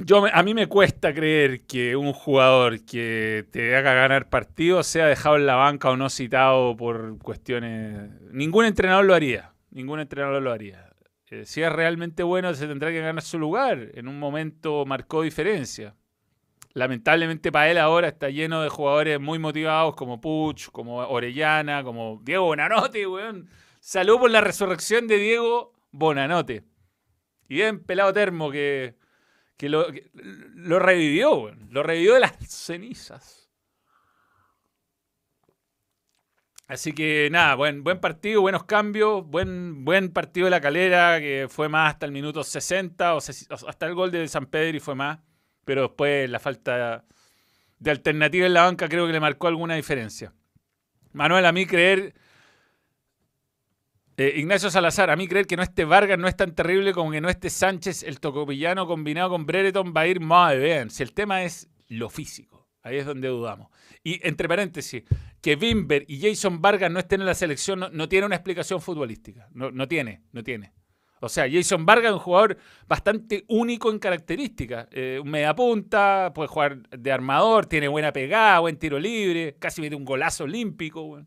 [0.04, 5.06] Yo, a mí me cuesta creer que un jugador que te haga ganar partidos sea
[5.06, 8.10] dejado en la banca o no citado por cuestiones...
[8.30, 9.52] Ningún entrenador lo haría.
[9.70, 10.90] Ningún entrenador lo haría.
[11.30, 13.90] Eh, si es realmente bueno, se tendrá que ganar su lugar.
[13.94, 15.94] En un momento marcó diferencia.
[16.74, 22.20] Lamentablemente para él ahora está lleno de jugadores muy motivados como Puch, como Orellana, como
[22.22, 23.48] Diego Bonanote, weón.
[23.80, 26.64] Salud por la resurrección de Diego Bonanote.
[27.48, 28.94] Y bien pelado termo que
[29.56, 29.88] que lo,
[30.78, 33.48] revivió, lo revivió de las cenizas.
[36.68, 41.46] Así que nada, buen, buen partido, buenos cambios, buen, buen partido de la calera, que
[41.48, 44.96] fue más hasta el minuto 60, o hasta el gol de San Pedro y fue
[44.96, 45.20] más.
[45.64, 47.04] Pero después la falta
[47.78, 50.32] de alternativa en la banca creo que le marcó alguna diferencia.
[51.12, 52.14] Manuel, a mí creer
[54.18, 57.10] eh, Ignacio Salazar, a mí creer que no esté Vargas no es tan terrible como
[57.10, 60.88] que no esté Sánchez, el tocopillano combinado con Brereton va a ir más bien.
[60.88, 63.68] Si el tema es lo físico, ahí es donde dudamos.
[64.02, 65.02] Y entre paréntesis,
[65.42, 69.48] que Bimber y Jason Vargas no estén en la selección no, tiene una explicación futbolística.
[69.52, 70.72] No, no, tiene, no tiene.
[71.20, 74.88] O sea, Jason Vargas es un jugador bastante único en características.
[74.92, 79.82] Eh, un media punta, puede jugar de armador, tiene buena pegada, buen tiro libre, casi
[79.82, 81.20] mete un golazo olímpico.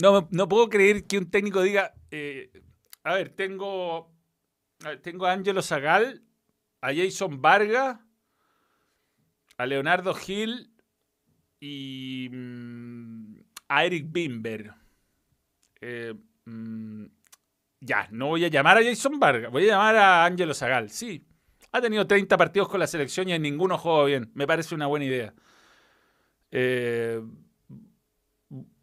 [0.00, 2.52] No, no puedo creer que un técnico diga, eh,
[3.02, 4.14] a ver, tengo,
[5.02, 6.22] tengo a Angelo Zagal,
[6.80, 7.98] a Jason Vargas,
[9.56, 10.70] a Leonardo Gil
[11.58, 14.72] y mm, a Eric Bimber.
[15.80, 17.06] Eh, mm,
[17.80, 20.90] ya, no voy a llamar a Jason Vargas, voy a llamar a Angelo Zagal.
[20.90, 21.26] Sí,
[21.72, 24.30] ha tenido 30 partidos con la selección y en ninguno juega bien.
[24.34, 25.34] Me parece una buena idea.
[26.52, 27.20] Eh,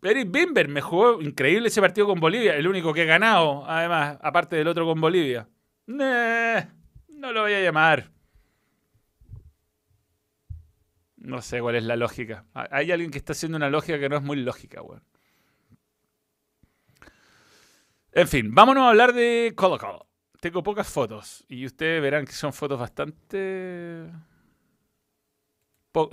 [0.10, 4.18] Eric Bimber me jugó increíble ese partido con Bolivia, el único que he ganado, además,
[4.22, 5.48] aparte del otro con Bolivia.
[5.88, 8.12] no lo voy a llamar.
[11.18, 12.46] No sé cuál es la lógica.
[12.54, 15.04] Hay alguien que está haciendo una lógica que no es muy lógica, weón.
[18.12, 20.08] En fin, vámonos a hablar de Colo Colo.
[20.40, 24.10] Tengo pocas fotos y ustedes verán que son fotos bastante...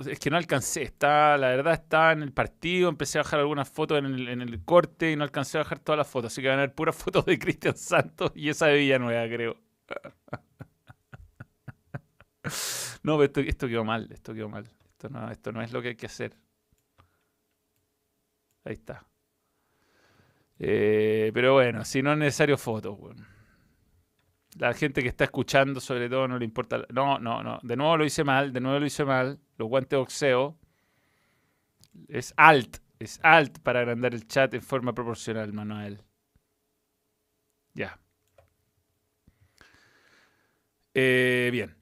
[0.07, 3.69] Es que no alcancé, está, la verdad está en el partido, empecé a bajar algunas
[3.69, 6.59] fotos en el, corte y no alcancé a bajar todas las fotos, así que van
[6.59, 9.57] a ver puras fotos de Cristian Santos y esa de Villanueva, creo.
[13.03, 14.69] no, pero esto, esto quedó mal, esto quedó mal.
[15.31, 16.37] Esto no, es lo que hay que hacer.
[18.63, 19.05] Ahí está.
[20.59, 22.97] Eh, pero bueno, si no es necesario fotos,
[24.59, 26.85] La gente que está escuchando, sobre todo, no le importa.
[26.89, 27.59] No, no, no.
[27.63, 29.39] De nuevo lo hice mal, de nuevo lo hice mal.
[29.57, 30.57] Los guantes boxeo.
[32.07, 36.03] Es alt, es alt para agrandar el chat en forma proporcional, Manuel.
[37.73, 37.99] Ya.
[40.93, 41.75] Eh, bien.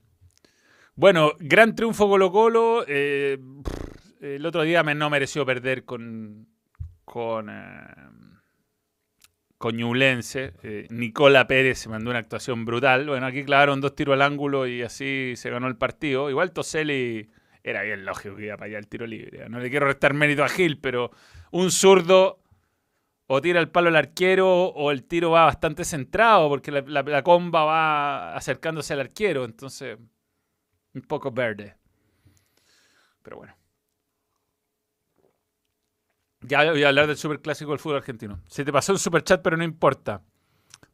[0.95, 2.85] Bueno, gran triunfo Colo Colo.
[2.87, 3.37] Eh,
[4.21, 6.51] el otro día me, no mereció perder con
[7.11, 7.93] con, eh,
[9.61, 13.07] con eh, Nicola Pérez se mandó una actuación brutal.
[13.07, 16.31] Bueno, aquí clavaron dos tiros al ángulo y así se ganó el partido.
[16.31, 17.29] Igual Toselli
[17.63, 19.47] era bien lógico que iba para allá el tiro libre.
[19.49, 21.11] No le quiero restar mérito a Gil, pero
[21.51, 22.41] un zurdo
[23.27, 27.63] o tira el palo al arquero o el tiro va bastante centrado porque la comba
[27.63, 29.45] va acercándose al arquero.
[29.45, 29.95] Entonces,
[30.95, 31.75] un poco verde.
[33.21, 33.60] Pero bueno.
[36.41, 38.39] Ya voy a hablar del superclásico del fútbol argentino.
[38.47, 40.23] Se te pasó un superchat, pero no importa.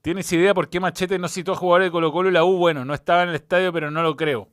[0.01, 2.57] ¿Tienes idea por qué Machete no citó a jugadores de Colo Colo y la U?
[2.57, 4.49] Bueno, no estaba en el estadio, pero no lo creo.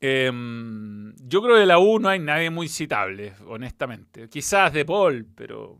[0.00, 4.28] Em, yo creo que de la U no hay nadie muy citable, honestamente.
[4.28, 5.78] Quizás de Paul, pero.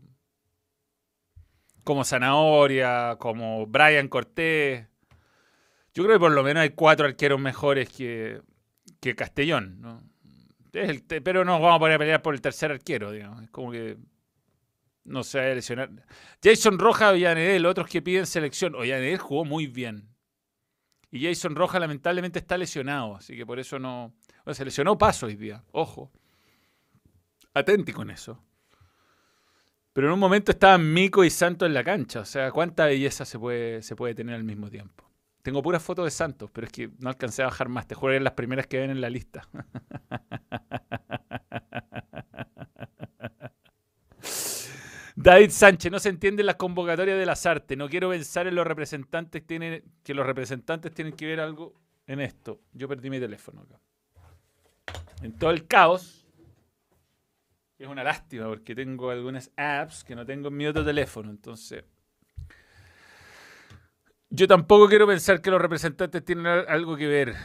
[1.83, 4.87] Como Zanahoria, como Brian Cortés.
[5.93, 8.41] Yo creo que por lo menos hay cuatro arqueros mejores que,
[8.99, 10.10] que Castellón, ¿no?
[10.71, 13.43] Pero no vamos a poner a pelear por el tercer arquero, digamos.
[13.43, 13.97] Es como que
[15.03, 15.89] no se va a lesionar.
[16.43, 18.73] Jason Roja, Villanedel, otros que piden selección.
[18.73, 20.07] Villanedel jugó muy bien.
[21.11, 24.13] Y Jason Roja lamentablemente está lesionado, así que por eso no...
[24.53, 26.09] Se lesionó Paso hoy día, ojo.
[27.53, 28.41] Atenti con eso.
[29.93, 32.21] Pero en un momento estaban Mico y Santos en la cancha.
[32.21, 35.10] O sea, ¿cuánta belleza se puede, se puede tener al mismo tiempo?
[35.41, 37.87] Tengo puras fotos de Santos, pero es que no alcancé a bajar más.
[37.87, 39.47] Te juro que las primeras que ven en la lista.
[45.15, 47.77] David Sánchez, no se entiende la convocatoria de las artes.
[47.77, 51.75] No quiero pensar en los representantes tienen, que los representantes tienen que ver algo
[52.07, 52.61] en esto.
[52.73, 53.79] Yo perdí mi teléfono acá.
[55.21, 56.27] En todo el caos.
[57.77, 61.29] Es una lástima porque tengo algunas apps que no tengo en mi otro teléfono.
[61.29, 61.83] Entonces,
[64.31, 67.35] yo tampoco quiero pensar que los representantes tienen algo que ver.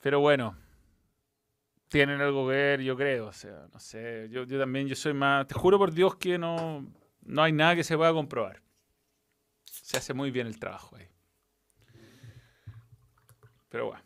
[0.00, 0.56] Pero bueno,
[1.88, 3.26] tienen algo que ver, yo creo.
[3.26, 4.28] O sea, no sé.
[4.30, 5.46] Yo, también, yo soy más.
[5.48, 6.86] Te juro por Dios que no,
[7.22, 8.62] no hay nada que se pueda comprobar.
[9.64, 11.08] Se hace muy bien el trabajo ahí.
[13.68, 14.05] Pero bueno.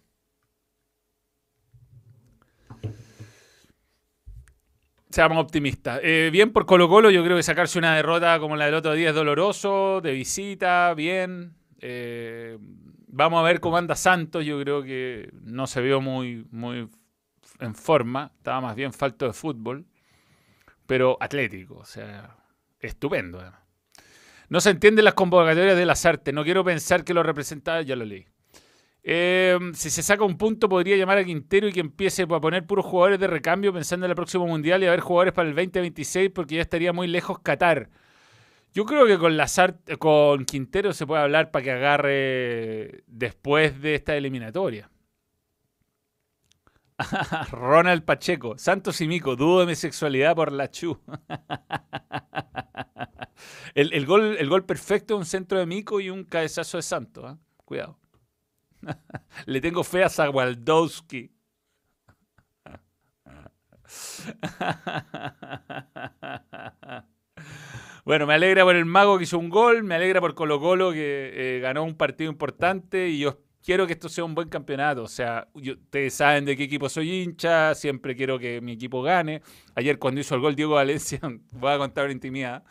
[5.10, 6.00] Seamos optimistas.
[6.04, 8.92] Eh, bien por Colo Colo, yo creo que sacarse una derrota como la del otro
[8.92, 11.54] día es doloroso, de visita, bien.
[11.80, 12.56] Eh,
[13.08, 16.88] vamos a ver cómo anda Santos, yo creo que no se vio muy, muy
[17.58, 19.84] en forma, estaba más bien falto de fútbol,
[20.86, 22.36] pero atlético, o sea,
[22.78, 23.42] estupendo.
[24.48, 27.96] No se entienden las convocatorias de las artes, no quiero pensar que lo representaba, ya
[27.96, 28.26] lo leí.
[29.02, 32.66] Em, si se saca un punto, podría llamar a Quintero y que empiece a poner
[32.66, 35.54] puros jugadores de recambio pensando en el próximo mundial y a ver jugadores para el
[35.54, 37.88] 2026 porque ya estaría muy lejos Qatar.
[38.72, 39.36] Yo creo que con,
[39.98, 44.90] con Quintero se puede hablar para que agarre después de esta eliminatoria.
[47.50, 51.00] Ronald Pacheco, Santos y Mico, dudo de mi sexualidad por la Chu.
[53.74, 57.24] el, gol, el gol perfecto, un centro de Mico y un cabezazo de Santos.
[57.26, 57.38] ¿ah?
[57.64, 57.98] Cuidado.
[59.46, 61.30] Le tengo fe a Zawaldowski.
[68.04, 70.92] Bueno, me alegra por el Mago que hizo un gol, me alegra por Colo Colo
[70.92, 75.02] que eh, ganó un partido importante y yo quiero que esto sea un buen campeonato.
[75.02, 79.42] O sea, ustedes saben de qué equipo soy hincha, siempre quiero que mi equipo gane.
[79.74, 81.20] Ayer cuando hizo el gol Diego Valencia,
[81.52, 82.64] voy a contar una intimidad,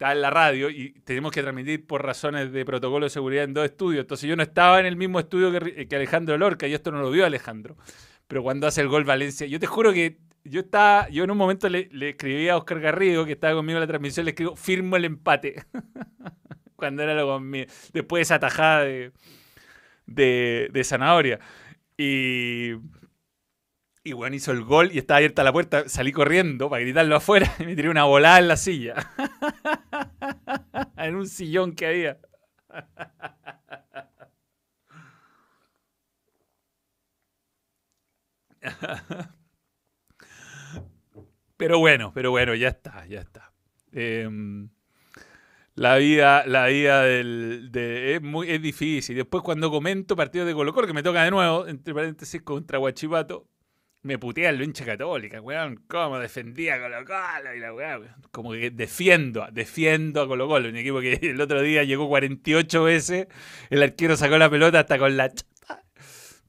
[0.00, 3.52] estaba en la radio y tenemos que transmitir por razones de protocolo de seguridad en
[3.52, 4.00] dos estudios.
[4.00, 7.02] Entonces yo no estaba en el mismo estudio que, que Alejandro Lorca y esto no
[7.02, 7.76] lo vio Alejandro.
[8.26, 11.36] Pero cuando hace el gol Valencia, yo te juro que yo estaba, yo en un
[11.36, 14.56] momento le, le escribí a Oscar Garrido, que estaba conmigo en la transmisión, le escribo,
[14.56, 15.66] firmo el empate.
[16.76, 17.70] cuando era lo conmigo.
[17.92, 19.12] Después de esa tajada de,
[20.06, 21.40] de, de zanahoria.
[21.98, 22.70] Y,
[24.02, 25.88] y bueno, hizo el gol y estaba abierta la puerta.
[25.90, 28.94] Salí corriendo para gritarlo afuera y me tiré una volada en la silla.
[31.06, 32.18] en un sillón que había.
[41.56, 43.52] Pero bueno, pero bueno, ya está, ya está.
[43.92, 44.28] Eh,
[45.74, 49.16] la vida, la vida del, de, es, muy, es difícil.
[49.16, 52.78] Después cuando comento partidos de Colo Colo, que me toca de nuevo, entre paréntesis, contra
[52.78, 53.46] Guachipato,
[54.02, 55.84] me putea el hincha católica, weón.
[55.86, 57.54] ¿Cómo defendía a Colo Colo?
[57.54, 60.68] Y la weón, como que defiendo, defiendo a Colo Colo.
[60.68, 63.28] Un equipo que el otro día llegó 48 veces,
[63.68, 65.48] el arquero sacó la pelota hasta con la chata.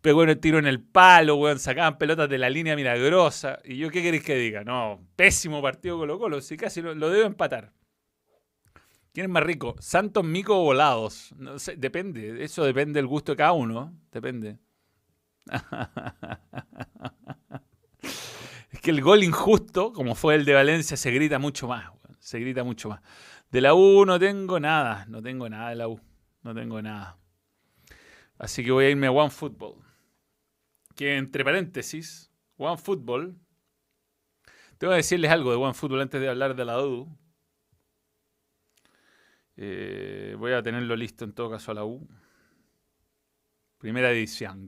[0.02, 1.60] Pegó el tiro en el palo, weón.
[1.60, 3.60] Sacaban pelotas de la línea milagrosa.
[3.64, 4.64] ¿Y yo qué queréis que diga?
[4.64, 6.42] No, pésimo partido Colo Colo.
[6.42, 7.74] Si casi lo, debo empatar.
[9.14, 9.76] ¿Quién es más rico?
[9.80, 11.36] ¿Santos, mico o volados?
[11.38, 12.44] No sé, depende.
[12.44, 13.94] Eso depende del gusto de cada uno.
[14.12, 14.58] Depende.
[18.72, 21.92] Es que el gol injusto, como fue el de Valencia, se grita mucho más.
[22.20, 23.02] Se grita mucho más.
[23.50, 25.06] De la U no tengo nada.
[25.08, 26.00] No tengo nada de la U.
[26.44, 27.18] No tengo nada.
[28.38, 29.76] Así que voy a irme a One Football.
[30.96, 33.38] Que entre paréntesis, One Football.
[34.78, 37.18] Tengo que decirles algo de One Football antes de hablar de la U.
[39.58, 42.08] Eh, voy a tenerlo listo en todo caso a la U.
[43.78, 44.68] Primera edición.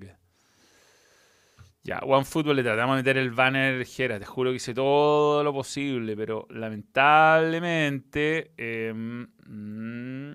[1.85, 4.17] Ya, OneFootball le tratamos de meter el banner Jera.
[4.17, 10.33] Te juro que hice todo lo posible, pero lamentablemente em, mm,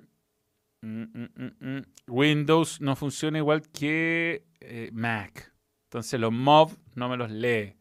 [0.82, 1.28] mm,
[1.60, 5.54] mm, Windows no funciona igual que eh, Mac.
[5.84, 7.76] Entonces los MOV no me los lee.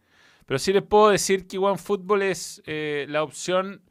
[0.46, 3.82] Pero sí les puedo decir que OneFootball es eh, la opción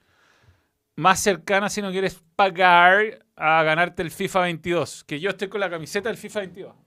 [0.96, 5.04] más cercana si no quieres pagar a ganarte el FIFA 22.
[5.04, 6.85] Que yo estoy con la camiseta del FIFA 22.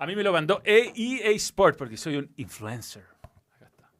[0.00, 3.04] A mí me lo mandó EA Sport porque soy un influencer.
[3.54, 3.92] Acá está.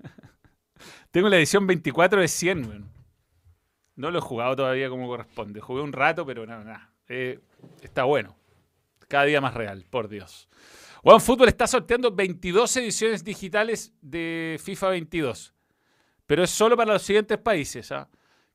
[1.10, 2.90] Tengo la edición 24 de 100,
[3.96, 5.60] No lo he jugado todavía como corresponde.
[5.60, 6.94] Jugué un rato, pero nada, nada.
[7.06, 7.38] Eh,
[7.82, 8.34] está bueno.
[9.08, 10.48] Cada día más real, por Dios.
[11.02, 15.52] OneFootball está sorteando 22 ediciones digitales de FIFA 22.
[16.24, 17.92] Pero es solo para los siguientes países.
[17.92, 18.08] ¿ah?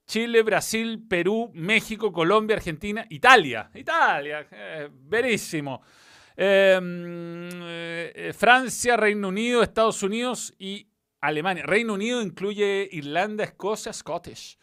[0.05, 3.69] Chile, Brasil, Perú, México, Colombia, Argentina, Italia.
[3.73, 5.81] Italia, eh, verísimo.
[6.35, 10.87] Em, eh, Francia, Reino Unido, Estados Unidos y
[11.21, 11.63] Alemania.
[11.63, 14.57] Reino Unido incluye Irlanda, Escocia, Scottish.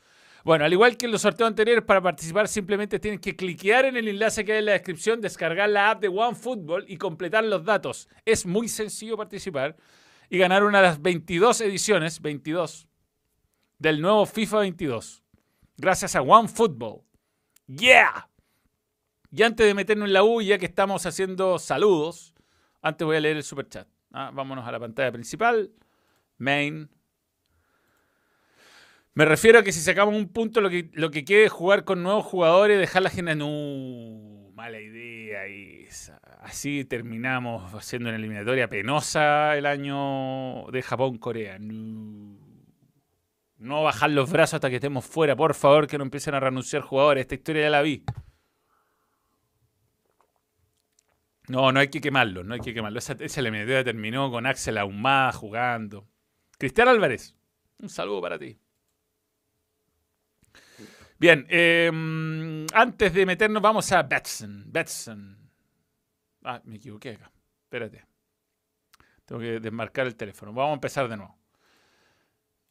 [0.44, 3.96] Bueno, al igual que en los sorteos anteriores, para participar simplemente tienes que cliquear en
[3.96, 7.64] el enlace que hay en la descripción, descargar la app de OneFootball y completar los
[7.64, 8.08] datos.
[8.24, 9.76] Es muy sencillo participar
[10.30, 12.88] y ganar una de las 22 ediciones, 22,
[13.78, 15.19] del nuevo FIFA 22.
[15.80, 17.00] Gracias a OneFootball.
[17.66, 18.28] ¡Yeah!
[19.32, 22.34] Y antes de meternos en la U, ya que estamos haciendo saludos,
[22.82, 23.88] antes voy a leer el superchat.
[24.12, 25.72] Ah, vámonos a la pantalla principal.
[26.36, 26.90] Main,
[29.14, 31.84] me refiero a que si sacamos un punto, lo que, lo que quiere es jugar
[31.84, 33.34] con nuevos jugadores, dejar la gente.
[33.34, 35.48] No, mala idea.
[35.48, 35.88] Y
[36.40, 41.58] así terminamos haciendo una eliminatoria penosa el año de Japón-Corea.
[41.58, 42.39] No.
[43.60, 45.36] No bajar los brazos hasta que estemos fuera.
[45.36, 47.22] Por favor, que no empiecen a renunciar jugadores.
[47.22, 48.04] Esta historia ya la vi.
[51.48, 52.98] No, no hay que quemarlo, no hay que quemarlo.
[52.98, 56.08] Esa, esa eliminatoria terminó con Axel Ahumada jugando.
[56.58, 57.36] Cristian Álvarez,
[57.78, 58.58] un saludo para ti.
[61.18, 64.64] Bien, em, antes de meternos, vamos a Betson.
[64.66, 65.50] Betson.
[66.44, 67.30] Ah, me equivoqué acá.
[67.64, 68.06] Espérate.
[69.26, 70.52] Tengo que desmarcar el teléfono.
[70.52, 71.39] Vamos a empezar de nuevo.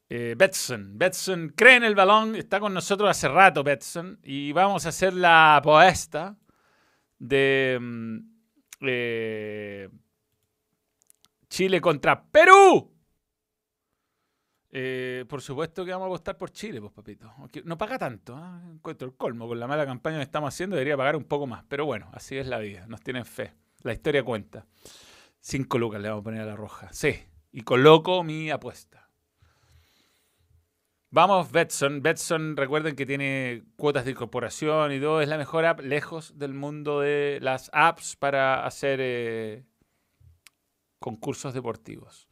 [0.09, 0.97] Eh, Betson.
[0.97, 2.35] Betson cree en el balón.
[2.35, 4.19] Está con nosotros hace rato, Betson.
[4.23, 6.35] Y vamos a hacer la apuesta
[7.19, 8.29] de em,
[8.81, 9.89] eh,
[11.47, 12.91] Chile contra Perú.
[14.71, 17.31] Eh, por supuesto que vamos a apostar por Chile, pues papito.
[17.63, 18.71] No paga tanto, ¿eh?
[18.73, 19.47] encuentro el colmo.
[19.47, 21.63] Con la mala campaña que estamos haciendo debería pagar un poco más.
[21.67, 22.85] Pero bueno, así es la vida.
[22.87, 23.53] Nos tienen fe.
[23.83, 24.65] La historia cuenta.
[25.39, 26.91] Cinco lucas le vamos a poner a la roja.
[26.91, 27.15] Sí.
[27.51, 28.98] Y coloco mi apuesta.
[31.11, 32.03] Vamos, Betson.
[32.03, 35.21] Betson, recuerden que tiene cuotas de incorporación y todo.
[35.21, 39.65] Es la mejor app lejos del mundo de las apps para hacer eh,
[40.99, 42.29] concursos deportivos.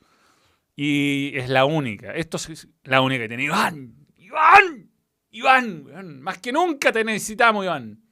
[0.75, 2.11] Y es la única.
[2.11, 3.45] Esto es la única que tiene.
[3.45, 4.91] Iván, Iván,
[5.31, 6.21] Iván.
[6.21, 8.03] Más que nunca te necesitamos, Iván.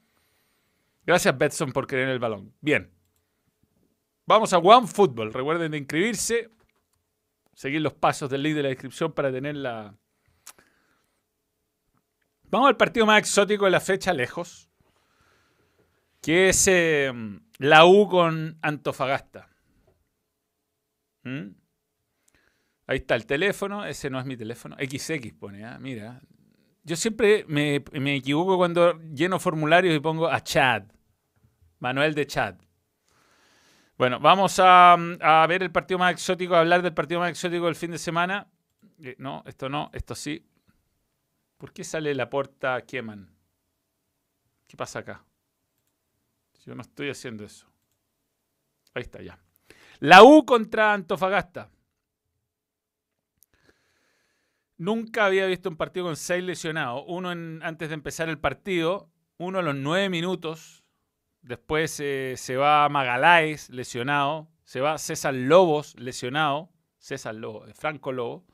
[1.04, 2.52] Gracias, Betson, por querer el balón.
[2.60, 2.90] Bien.
[4.26, 5.32] Vamos a OneFootball.
[5.32, 6.50] Recuerden de inscribirse.
[7.54, 9.96] Seguir los pasos del link de la descripción para tener la
[12.50, 14.70] Vamos al partido más exótico de la fecha, lejos,
[16.22, 17.12] que es eh,
[17.58, 19.48] la U con Antofagasta.
[21.24, 21.48] ¿Mm?
[22.86, 25.78] Ahí está el teléfono, ese no es mi teléfono, XX pone, ¿ah?
[25.80, 26.20] mira.
[26.84, 27.82] Yo siempre me,
[28.14, 30.84] equivoco cuando lleno formularios y pongo a Chad,
[31.80, 32.54] Manuel de Chad.
[33.98, 37.64] Bueno, vamos a, a, ver el partido más exótico, a hablar del partido más exótico
[37.64, 38.46] del fin de semana.
[39.02, 40.46] Eh, no, esto no, esto sí.
[41.56, 43.34] ¿Por qué sale la puerta Kieman?
[44.66, 45.24] ¿Qué pasa acá?
[46.64, 47.66] Yo no estoy haciendo eso.
[48.94, 49.38] Ahí está ya.
[50.00, 51.70] La U contra Antofagasta.
[54.76, 57.04] Nunca había visto un partido con seis lesionados.
[57.06, 60.84] Uno antes de empezar el partido, uno a los nueve minutos.
[61.40, 64.48] Después eh, se va Magaláes lesionado.
[64.64, 66.70] Se va César Lobos lesionado.
[66.98, 68.44] César Lobo, Franco Lobo.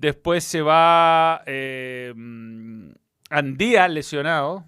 [0.00, 2.14] Después se va eh,
[3.28, 4.64] Andía lesionado.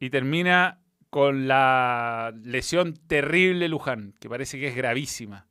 [0.00, 0.80] Y termina
[1.10, 5.46] con la lesión terrible Luján, que parece que es gravísima.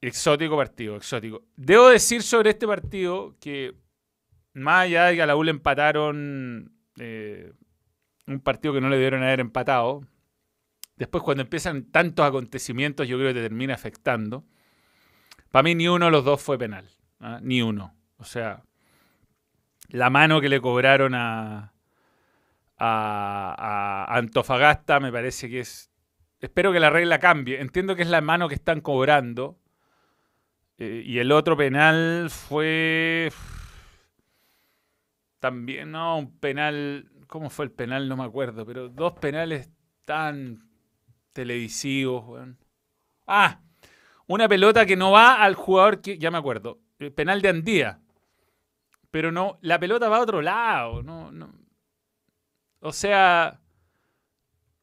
[0.00, 1.44] Exótico partido, exótico.
[1.56, 3.74] Debo decir sobre este partido que,
[4.54, 7.52] más allá de que a la U empataron eh,
[8.26, 10.06] un partido que no le debieron haber empatado,
[10.96, 14.44] después cuando empiezan tantos acontecimientos yo creo que te termina afectando.
[15.56, 16.86] Para mí ni uno de los dos fue penal.
[17.18, 17.38] ¿ah?
[17.40, 17.94] Ni uno.
[18.18, 18.62] O sea,
[19.88, 21.72] la mano que le cobraron a,
[22.76, 25.90] a, Antofagasta me parece que es...
[26.40, 27.58] Espero que la regla cambie.
[27.58, 29.58] Entiendo que es la mano que están cobrando.
[30.76, 33.32] Eh, y el otro penal fue...
[35.40, 37.10] También, no, un penal...
[37.28, 38.10] ¿Cómo fue el penal?
[38.10, 38.66] No me acuerdo.
[38.66, 39.70] Pero dos penales
[40.04, 40.68] tan
[41.32, 42.46] televisivos.
[43.26, 43.62] Ah,
[44.26, 48.00] una pelota que no va al jugador que, ya me acuerdo, el penal de Andía.
[49.10, 51.02] Pero no, la pelota va a otro lado.
[51.02, 51.54] No, no.
[52.80, 53.60] O sea,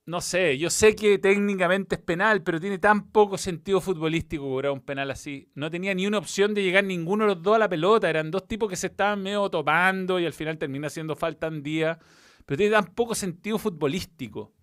[0.06, 4.72] no sé, yo sé que técnicamente es penal, pero tiene tan poco sentido futbolístico cobrar
[4.72, 5.50] un penal así.
[5.56, 8.10] No tenía ni una opción de llegar ninguno de los dos a la pelota.
[8.10, 12.00] Eran dos tipos que se estaban medio topando y al final termina haciendo falta Andía.
[12.46, 14.54] Pero tiene tan poco sentido futbolístico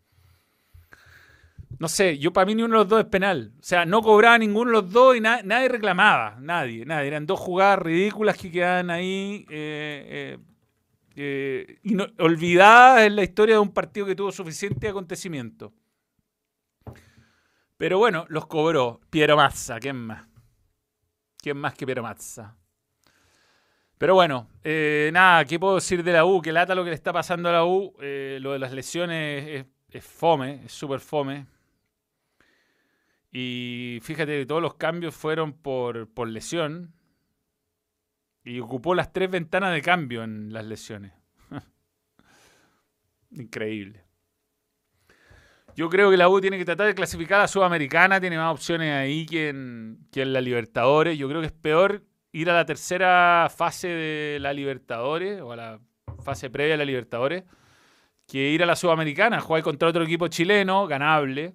[1.78, 3.52] no sé, yo para mí ni uno de los dos es penal.
[3.58, 6.36] O sea, no cobraba ninguno de los dos y nadie reclamaba.
[6.40, 7.08] Nadie, nadie.
[7.08, 10.38] Eran dos jugadas ridículas que quedaban ahí eh,
[11.16, 15.72] eh, eh, olvidadas en la historia de un partido que tuvo suficiente acontecimiento.
[17.76, 19.78] Pero bueno, los cobró Piero Mazza.
[19.78, 20.26] ¿Quién más?
[21.38, 22.56] ¿Quién más que Piero Mazza?
[23.96, 26.42] Pero bueno, nada, ¿qué puedo decir de la U?
[26.42, 27.94] Que lata lo que le está pasando a la U.
[27.98, 31.46] lo de las lesiones es, es fome, es súper fome.
[33.32, 36.94] Y fíjate que todos los cambios fueron por, por lesión.
[38.44, 41.12] Y ocupó las tres ventanas de cambio en las lesiones.
[43.30, 44.04] Increíble.
[45.76, 48.52] Yo creo que la U tiene que tratar de clasificar a la Sudamericana, tiene más
[48.52, 51.16] opciones ahí que en, que en la Libertadores.
[51.16, 52.02] Yo creo que es peor
[52.32, 55.80] ir a la tercera fase de la Libertadores o a la
[56.24, 57.44] fase previa de la Libertadores
[58.26, 61.54] que ir a la Sudamericana, jugar contra otro equipo chileno, ganable.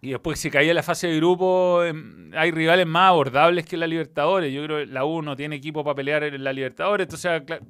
[0.00, 3.86] Y después si caía la fase de grupo, em, hay rivales más abordables que la
[3.86, 4.52] Libertadores.
[4.52, 7.06] Yo creo que la U no tiene equipo para pelear en la Libertadores.
[7.06, 7.60] Entonces,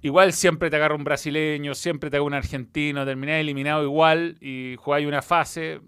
[0.00, 4.76] igual siempre te agarra un brasileño, siempre te agarra un argentino, terminás eliminado igual y
[4.78, 5.80] jugáis una fase.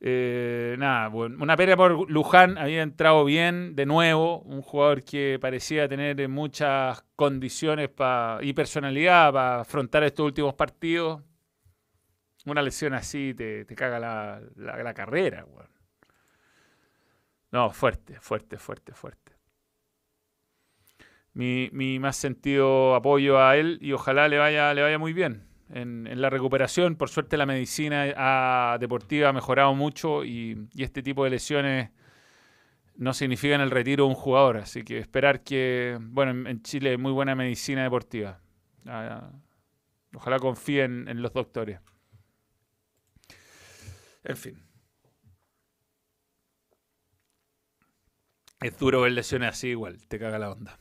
[0.00, 5.88] Eh, nada, una pena por Luján, había entrado bien de nuevo, un jugador que parecía
[5.88, 7.90] tener muchas condiciones
[8.42, 11.22] y personalidad para afrontar estos últimos partidos
[12.46, 15.46] una lesión así te, caga la, carrera,
[17.50, 19.32] No, fuerte, fuerte, fuerte, fuerte.
[21.34, 26.20] Mi, más sentido apoyo a él y ojalá le vaya, le vaya muy bien en,
[26.20, 26.96] la recuperación.
[26.96, 31.90] Por suerte la medicina deportiva ha mejorado mucho y, este tipo de lesiones
[32.96, 34.58] no significan el retiro de un jugador.
[34.58, 38.40] Así que esperar que, bueno, en, Chile hay muy buena medicina deportiva.
[38.86, 39.30] Ah,
[40.14, 41.80] ojalá confíen en los doctores.
[44.24, 44.68] En fin.
[48.60, 50.78] Es duro ver lesiones así igual, te caga la onda.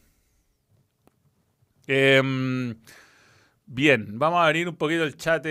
[1.85, 2.75] Em,
[3.65, 5.45] bien, vamos a abrir un poquito el chat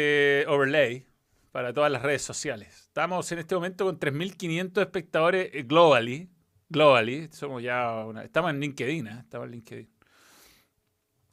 [0.49, 1.07] overlay
[1.53, 2.68] para todas las redes sociales.
[2.89, 6.28] Estamos en este momento con 3.500 espectadores globally.
[6.68, 9.18] Globally, somos ya estamos en LinkedIn, ¿eh?
[9.20, 9.91] estamos en LinkedIn.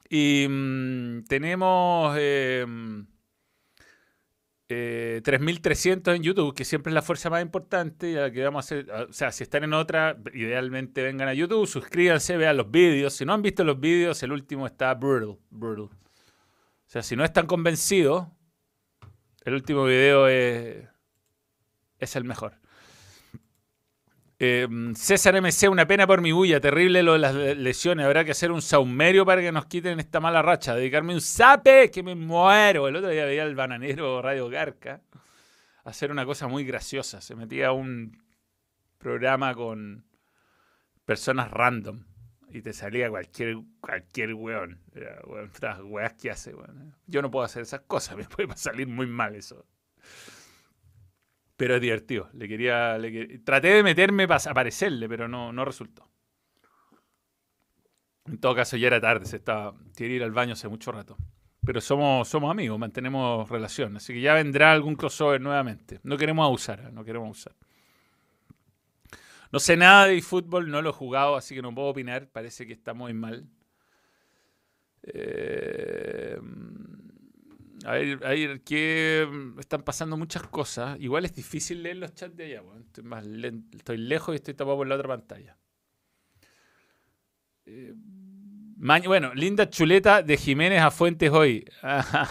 [0.09, 2.65] Y mm, tenemos eh,
[4.69, 8.11] 3.300 eh, en YouTube, que siempre es la fuerza más importante.
[8.11, 11.67] Y que vamos a hacer, o sea, si están en otra, idealmente vengan a YouTube,
[11.67, 13.13] suscríbanse, vean los vídeos.
[13.13, 15.85] Si no han visto los vídeos, el último está brutal, brutal.
[15.95, 18.27] O sea, si no están convencidos,
[19.45, 20.87] el último video es,
[21.99, 22.62] es el mejor.
[24.45, 28.05] Eh, César MC, una pena por mi bulla, terrible lo de las lesiones.
[28.05, 30.75] Habrá que hacer un saumerio para que nos quiten esta mala racha.
[30.75, 32.89] Dedicarme un sape que me muero.
[32.89, 35.01] El otro día veía al bananero Radio Garca
[35.85, 37.21] hacer una cosa muy graciosa.
[37.21, 38.21] Se metía a un
[38.97, 40.03] programa con
[41.05, 42.03] personas random
[42.49, 44.81] y te salía cualquier, cualquier weón.
[45.85, 46.53] weas que hace,
[47.07, 49.65] Yo no puedo hacer esas cosas, me puede salir muy mal eso.
[51.63, 52.29] Pero es divertido.
[52.33, 52.97] Le quería,
[53.45, 56.05] traté de meterme para aparecerle, pero no, no resultó.
[58.25, 61.15] En todo caso, ya era tarde, se estaba, quería ir al baño hace mucho rato.
[61.65, 63.95] Pero somos, somos amigos, mantenemos relación.
[63.95, 66.01] Así que ya vendrá algún crossover nuevamente.
[66.03, 66.91] No queremos abusar, ¿eh?
[66.91, 67.55] no queremos abusar.
[69.49, 72.27] No sé nada de fútbol, no lo he jugado, así que no puedo opinar.
[72.27, 73.47] Parece que está muy mal.
[75.03, 76.37] Eh,
[77.85, 80.99] a ver, que mm, están pasando muchas cosas.
[80.99, 82.63] Igual es difícil leer los chats de allá.
[82.79, 85.57] Estoy, más lejos y estoy tapado por la otra pantalla.
[87.65, 91.65] Eh, bueno, linda chuleta de Jiménez a Fuentes hoy.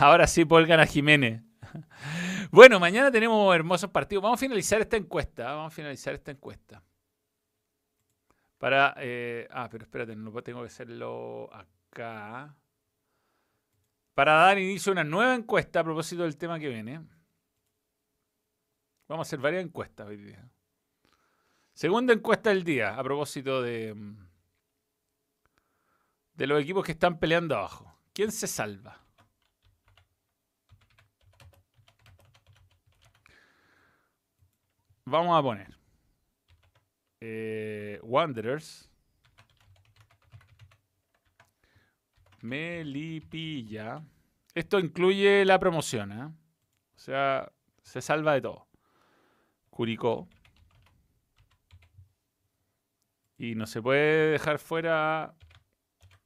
[0.00, 1.42] Ahora sí polgan a Jiménez.
[2.50, 4.22] Bueno, mañana tenemos hermosos partidos.
[4.22, 5.54] Vamos a finalizar esta encuesta.
[5.54, 6.82] Vamos a finalizar esta encuesta.
[8.58, 8.94] Para.
[8.98, 12.54] Eh, ah, pero espérate, no tengo que hacerlo acá
[14.14, 17.00] para dar inicio a una nueva encuesta a propósito del tema que viene.
[19.08, 20.48] Vamos a hacer varias encuestas hoy día.
[21.72, 23.94] Segunda encuesta del día a propósito de,
[26.34, 27.98] de los equipos que están peleando abajo.
[28.12, 29.00] ¿Quién se salva?
[35.04, 35.82] Vamos a poner
[37.20, 38.91] eh, Wanderers.
[42.42, 44.04] Melipilla.
[44.54, 46.24] Esto incluye la promoción, ¿eh?
[46.24, 47.50] O sea,
[47.82, 48.68] se salva de todo.
[49.70, 50.28] Curicó.
[53.38, 55.34] Y no se puede dejar fuera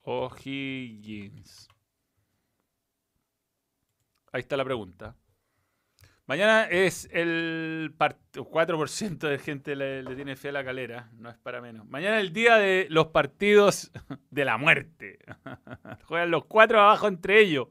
[0.03, 1.69] O'Higgins.
[4.33, 5.17] Ahí está la pregunta.
[6.27, 11.61] Mañana es el 4% de gente le, tiene fe a la calera, no es para
[11.61, 11.87] menos.
[11.89, 13.93] Mañana es el día de los partidos
[14.31, 15.21] de la muerte.
[16.07, 17.69] Juegan los cuatro abajo entre ellos.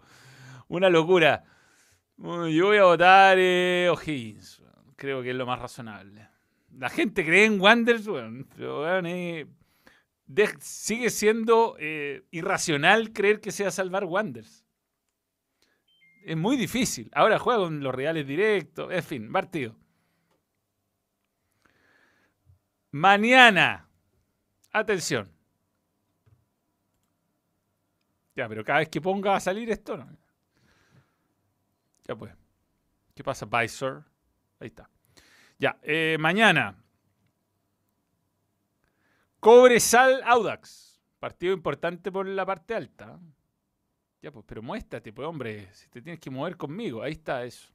[0.69, 1.43] Una locura.
[2.17, 4.63] Yo voy a votar eh, O'Higgins.
[4.95, 6.29] Creo que es lo más razonable.
[6.71, 8.07] La gente cree en Wanderers,
[8.55, 9.47] pero eh,
[10.59, 14.64] sigue siendo eh, irracional creer que sea salvar Wanderers
[16.25, 17.09] es muy difícil.
[17.13, 19.75] Ahora juega con los reales directos, en fin, partido.
[22.91, 23.87] Mañana,
[24.71, 25.31] atención.
[28.35, 30.07] Ya, pero cada vez que ponga a salir esto, no.
[32.07, 32.33] Ya pues.
[33.13, 34.03] ¿Qué pasa, Visor?
[34.59, 34.89] Ahí está.
[35.57, 36.75] Ya, eh, mañana.
[39.39, 41.01] Cobresal Audax.
[41.19, 43.19] Partido importante por la parte alta.
[44.31, 47.73] Pues, pero muéstrate, pues, hombre, si te tienes que mover conmigo, ahí está eso.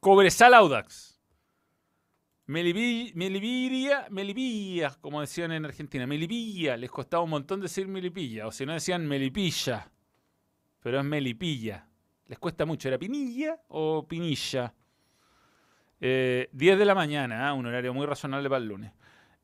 [0.00, 1.18] Cobresal Audax.
[2.46, 4.06] Melipilla,
[5.00, 6.06] como decían en Argentina.
[6.06, 9.90] Melipilla, les costaba un montón decir Melipilla, o si no decían Melipilla,
[10.80, 11.86] pero es Melipilla.
[12.26, 14.72] Les cuesta mucho, ¿era Pinilla o Pinilla?
[16.00, 17.54] 10 eh, de la mañana, ¿ah?
[17.54, 18.92] un horario muy razonable para el lunes.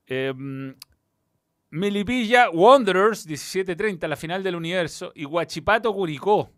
[0.07, 0.33] Eh,
[1.75, 5.11] Melipilla Wanderers, 17.30, la final del universo.
[5.13, 6.53] Y Huachipato Curicó.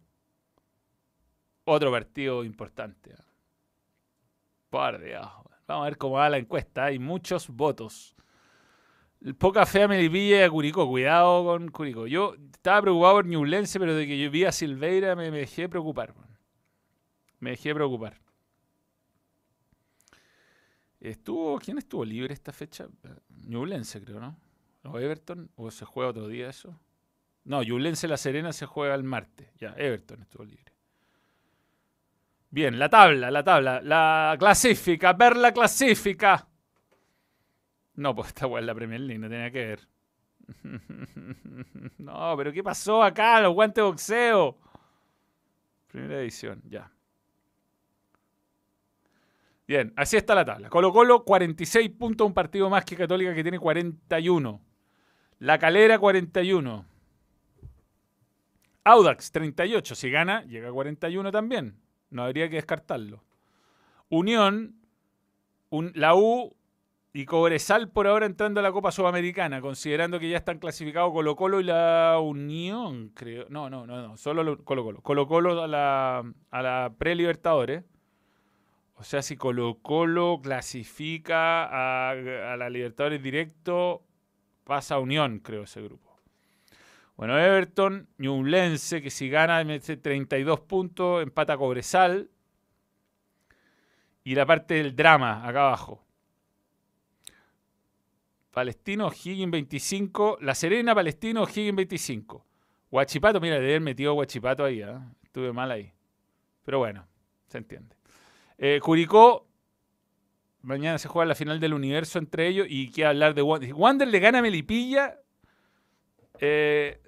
[1.65, 3.15] Otro partido importante.
[4.69, 5.51] Par de ajo.
[5.67, 6.85] Vamos a ver cómo va la encuesta.
[6.85, 8.15] Hay muchos votos.
[9.39, 10.87] Poca fe a Melipilla y a Curicó.
[10.87, 12.07] Cuidado con Curicó.
[12.07, 16.13] Yo estaba preocupado por Ñublense, pero de que yo vi a Silveira me, dejé preocupar.
[17.41, 18.21] Me dejé preocupar.
[21.01, 22.87] Estuvo, ¿Quién estuvo libre esta fecha?
[23.47, 24.46] Ñublense, creo, ¿no?
[24.87, 25.51] ¿O Everton?
[25.57, 26.79] ¿O se juega otro día eso?
[27.45, 29.49] No, Yulense La Serena se juega el martes.
[29.59, 30.73] Ya, Everton estuvo libre.
[32.51, 33.81] Bien, la tabla, la tabla.
[33.83, 36.49] La clasifica, ver la clasifica.
[37.95, 39.89] No, pues esta weá es la Premier League, no tenía que ver.
[41.99, 43.41] no, pero ¿qué pasó acá?
[43.41, 44.59] Los guantes de boxeo.
[45.89, 46.91] Primera edición, ya.
[49.67, 50.69] Bien, así está la tabla.
[50.69, 54.66] Colo Colo, 46 puntos, un partido más que Católica que tiene 41.
[55.39, 56.87] La Calera, 41.
[58.85, 59.95] Audax, 38.
[59.95, 61.77] Si gana, llega a 41 también.
[62.11, 63.25] No habría que descartarlo.
[64.09, 64.77] Unión,
[65.71, 66.57] la U
[67.13, 71.35] y Cobresal por ahora entrando a la Copa Sudamericana, considerando que ya están clasificados Colo
[71.35, 73.47] Colo y la Unión, creo.
[73.49, 75.03] No, no, no, no solo Colo Colo.
[75.03, 77.85] Colo Colo a la, a la pre-Libertadores.
[78.95, 84.03] O sea, si Colo Colo clasifica a, a la Libertadores directo,
[84.67, 86.19] pasa a Unión, creo, ese grupo.
[87.17, 92.29] Bueno, Everton, Ñublense, que si gana mete 32 puntos, empata Cobresal.
[94.25, 96.05] Y la parte del drama, acá abajo.
[98.51, 100.39] Palestino, Higgins 25.
[100.41, 102.45] La Serena, Palestino, Higgins 25.
[102.91, 104.83] Guachipato, mira, de haber metido Guachipato ahí.
[104.83, 104.99] ¿eh?
[105.23, 105.93] Estuve mal ahí.
[106.65, 107.07] Pero bueno,
[107.47, 107.95] se entiende.
[108.59, 109.47] Eh, Curicó,
[110.63, 113.75] mañana se juega la final del universo entre ellos y quiere hablar de Wander.
[113.75, 115.19] Wander le gana a Melipilla.
[116.41, 117.01] Eh,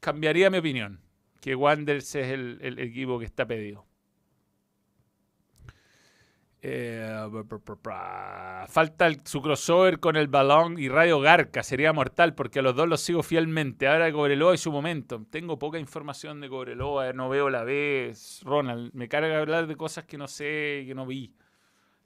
[0.00, 1.00] cambiaría mi opinión.
[1.40, 3.86] Que Wanderers es el, equipo que está pedido.
[6.68, 7.08] Eh,
[8.68, 11.62] falta su crossover con el balón y Radio Garca.
[11.62, 13.86] Sería mortal porque a los dos los sigo fielmente.
[13.86, 15.24] Ahora Cobreloa y su momento.
[15.30, 17.12] Tengo poca información de Cobreloa.
[17.12, 18.40] No veo la vez.
[18.42, 21.32] Ronald, me carga hablar de cosas que no sé, que no vi.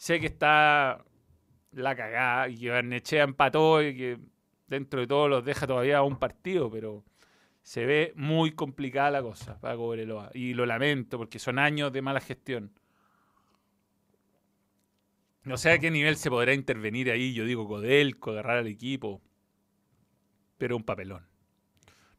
[0.01, 1.05] Sé que está
[1.73, 4.19] la cagada y que Barnechea empató y que
[4.67, 7.05] dentro de todo los deja todavía un partido, pero
[7.61, 10.31] se ve muy complicada la cosa para Cobreloa.
[10.33, 12.73] Y lo lamento porque son años de mala gestión.
[15.43, 19.21] No sé a qué nivel se podrá intervenir ahí, yo digo Codelco, agarrar al equipo,
[20.57, 21.29] pero un papelón.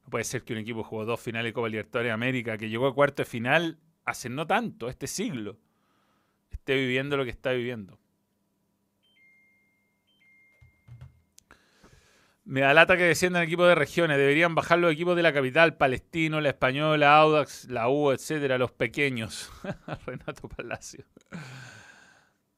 [0.03, 2.69] No puede ser que un equipo jugó dos finales de Copa Libertadores de América, que
[2.69, 5.57] llegó a cuarto de final hace no tanto, este siglo,
[6.62, 7.97] esté viviendo lo que está viviendo.
[12.45, 14.18] Me da lata que desciendan equipos de regiones.
[14.18, 18.72] Deberían bajar los equipos de la capital, Palestino, la Española, Audax, la U, etcétera, los
[18.72, 19.51] pequeños.
[20.05, 21.05] Renato Palacio.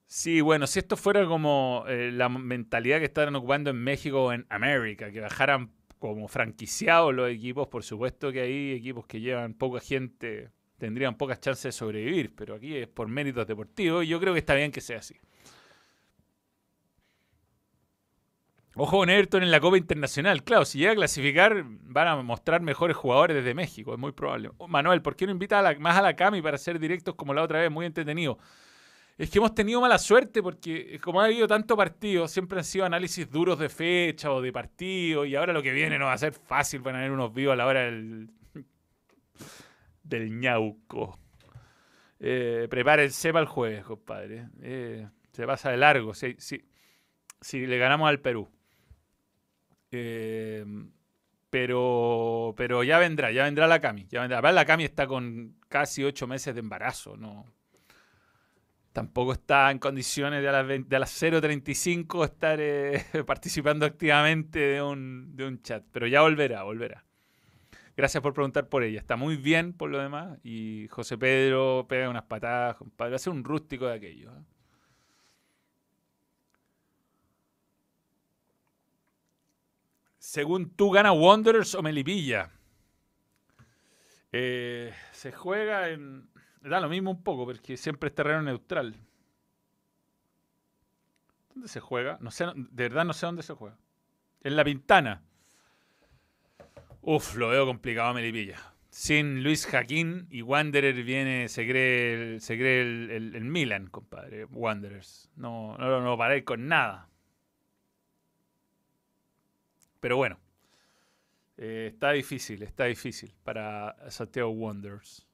[0.06, 4.34] Sí, bueno, si esto fuera como eh, la mentalidad que están ocupando en México o
[4.34, 9.54] en América, que bajaran como franquiciados los equipos, por supuesto que hay equipos que llevan
[9.54, 10.50] poca gente,
[10.84, 14.40] tendrían pocas chances de sobrevivir, pero aquí es por méritos deportivos y yo creo que
[14.40, 15.16] está bien que sea así.
[18.76, 20.44] Ojo con Everton en la Copa Internacional.
[20.44, 24.52] Claro, si llega a clasificar, van a mostrar mejores jugadores desde México, es muy probable.
[24.58, 27.44] Oh, Manuel, ¿por qué no invita más a la Cami para ser directos como la
[27.44, 27.72] otra vez?
[27.72, 28.38] Muy entretenido.
[29.18, 32.84] Es que hemos tenido mala suerte porque, como ha habido tanto partido, siempre han sido
[32.84, 35.24] análisis duros de fecha o de partido.
[35.24, 36.82] Y ahora lo que viene no va a ser fácil.
[36.82, 38.28] Van a haber unos vivos a la hora del,
[40.04, 41.20] del ñauco.
[42.20, 44.48] Eh, prepárense para el jueves, compadre.
[44.62, 46.14] Eh, se pasa de largo.
[46.14, 46.36] Si,
[47.42, 48.50] si le ganamos al Perú.
[49.92, 50.66] Eh,
[51.50, 54.08] pero, pero ya vendrá, ya vendrá la Cami.
[54.10, 54.52] Ya vendrá.
[54.52, 57.46] la Cami está con casi ocho meses de embarazo, ¿no?
[58.92, 65.36] Tampoco está en condiciones de a las, de las 0.35 estar participando activamente de un,
[65.36, 65.84] de un chat.
[65.92, 67.04] Pero ya volverá, volverá.
[67.96, 69.00] Gracias por preguntar por ella.
[69.00, 70.40] Está muy bien por lo demás.
[70.44, 73.20] Y José Pedro pega unas patadas, compadre.
[73.20, 74.32] Ser un rústico de aquello.
[74.32, 74.44] ¿eh?
[80.18, 82.50] Según tú, ¿gana Wanderers o Melipilla?
[84.32, 86.28] Eh, se juega en.
[86.62, 88.96] Da lo mismo un poco, porque siempre es terreno neutral.
[91.54, 92.18] ¿Dónde se juega?
[92.22, 93.78] No sé, de verdad no sé dónde se juega.
[94.42, 95.22] En la Pintana.
[97.06, 98.58] Uf, lo veo complicado a Melipilla.
[98.90, 104.46] Sin Luis Jaquín y Wanderer viene, se cree, el, el, Milan, compadre.
[104.46, 105.30] Wanderers.
[105.36, 107.10] No, no, no paré con nada.
[110.00, 110.40] Pero bueno,
[111.58, 115.28] eh, está difícil, está difícil para Santiago Wonders.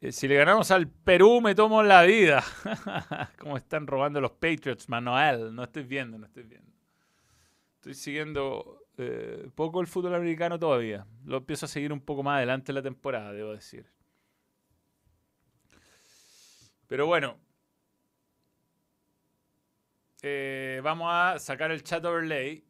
[0.00, 2.42] Eh, si le ganamos al Perú, me tomo la vida.
[3.38, 5.54] Como están robando los Patriots, Manuel.
[5.54, 6.77] No estoy viendo, no estoy viendo.
[7.88, 11.06] Estoy siguiendo eh, poco el fútbol americano todavía.
[11.24, 13.86] Lo empiezo a seguir un poco más adelante en la temporada, debo decir.
[16.86, 17.38] Pero bueno,
[20.20, 22.62] eh, vamos a sacar el chat overlay.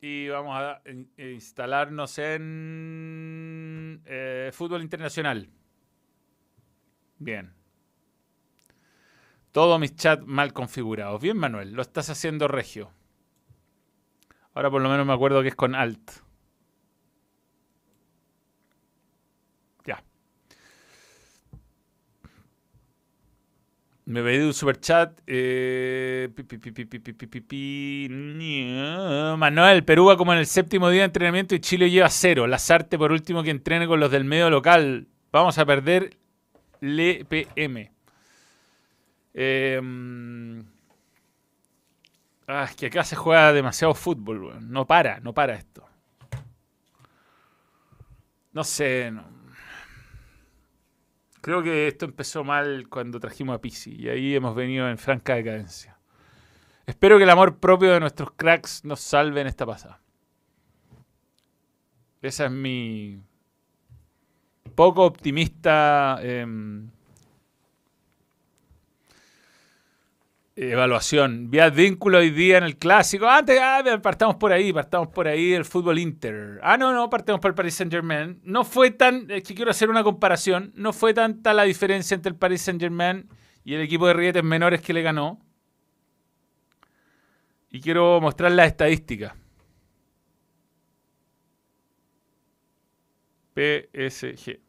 [0.00, 0.80] y vamos a
[1.18, 5.50] instalarnos en eh, fútbol internacional.
[7.18, 7.52] Bien.
[9.52, 11.20] Todos mis chats mal configurados.
[11.20, 12.90] Bien, Manuel, lo estás haciendo regio.
[14.54, 16.24] Ahora por lo menos me acuerdo que es con Alt.
[24.06, 25.18] Me pedí un super chat.
[25.26, 26.28] Eh,
[29.38, 32.46] Manuel, Perú va como en el séptimo día de entrenamiento y Chile lleva cero.
[32.46, 35.06] Lazarte por último que entrene con los del medio local.
[35.32, 36.18] Vamos a perder
[36.82, 37.90] el PM.
[42.46, 44.70] Ah, es que acá se juega demasiado fútbol.
[44.70, 45.84] No para, no para esto.
[48.52, 49.24] No sé, no.
[51.40, 55.34] Creo que esto empezó mal cuando trajimos a Pisi y ahí hemos venido en franca
[55.34, 55.98] decadencia.
[56.86, 60.00] Espero que el amor propio de nuestros cracks nos salve en esta pasada.
[62.22, 63.20] Esa es mi
[64.74, 66.90] poco optimista em,
[70.56, 71.50] Evaluación.
[71.50, 73.26] Vi vínculo hoy día en el clásico.
[73.26, 76.60] Antes, ah, partamos por ahí, partamos por ahí el fútbol Inter.
[76.62, 78.40] Ah, no, no, partamos por el Paris Saint Germain.
[78.44, 82.30] No fue tan, es que quiero hacer una comparación, no fue tanta la diferencia entre
[82.30, 83.28] el Paris Saint Germain
[83.64, 85.40] y el equipo de rietes menores que le ganó.
[87.70, 89.34] Y quiero mostrar las estadísticas.
[93.54, 94.60] PSG.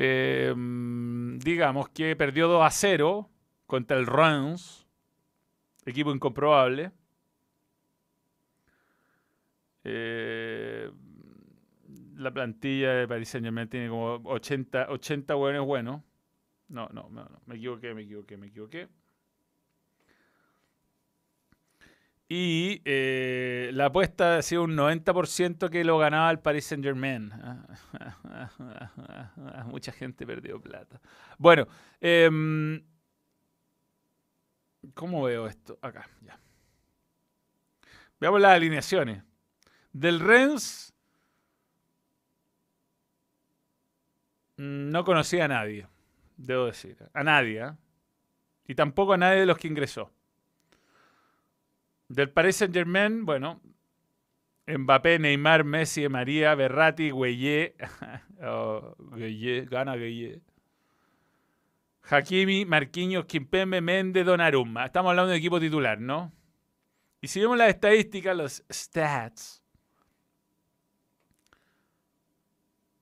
[0.00, 3.30] Em, digamos que perdió 2 a 0
[3.66, 4.86] contra el Reims,
[5.84, 6.92] equipo incomprobable.
[9.84, 10.90] Eh,
[12.16, 16.02] la plantilla de Paris Saint Germain tiene como 80, 80 buenos buenos.
[16.68, 18.88] No, no, no, no, me equivoqué, me equivoqué, me equivoqué.
[22.28, 27.32] Y eh, la apuesta ha sido un 90% que lo ganaba el Paris Saint Germain.
[29.66, 31.00] Mucha gente perdió plata.
[31.38, 31.66] Bueno,
[32.00, 32.84] em,
[34.92, 35.78] ¿cómo veo esto?
[35.80, 36.38] Acá, ya.
[38.20, 39.22] Veamos las alineaciones.
[39.92, 40.92] Del Rennes
[44.58, 45.86] no conocía a nadie,
[46.36, 46.98] debo decir.
[47.14, 47.64] A nadie.
[47.64, 47.72] ¿eh?
[48.66, 50.12] Y tampoco a nadie de los que ingresó.
[52.08, 53.60] Del Paris Saint Germain, bueno,
[54.66, 57.74] Mbappé, Neymar, Messi, María, Berratti, Gueye,
[58.42, 58.96] oh,
[59.70, 60.42] gana Gueye.
[62.10, 64.86] Hakimi, Marquinhos, Kimpembe, Mende, Donnarumma.
[64.86, 66.32] Estamos hablando de equipo titular, ¿no?
[67.20, 69.62] Y si vemos las estadísticas, los stats.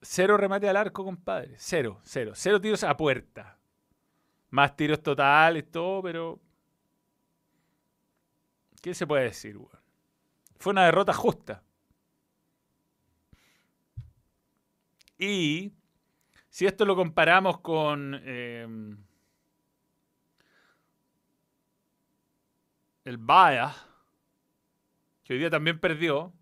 [0.02, 1.54] Cero remate al arco, compadre.
[1.56, 2.32] Cero, cero.
[2.34, 3.58] Cero tiros a puerta.
[4.50, 6.40] Más tiros totales, todo, pero
[8.86, 9.58] ¿Qué se puede decir,
[10.60, 11.60] Fue una derrota justa.
[15.18, 15.72] Y
[16.48, 18.96] si esto lo comparamos con em,
[23.02, 23.74] el Baya,
[25.24, 26.32] que hoy día también perdió,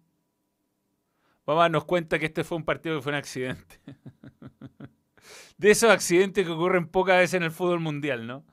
[1.47, 3.81] vamos a darnos cuenta que este fue un partido que fue un accidente.
[5.57, 8.45] De esos accidentes que ocurren pocas veces en el fútbol mundial, ¿no?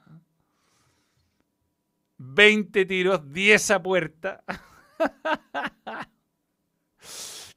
[2.21, 4.43] 20 tiros, 10 a puerta.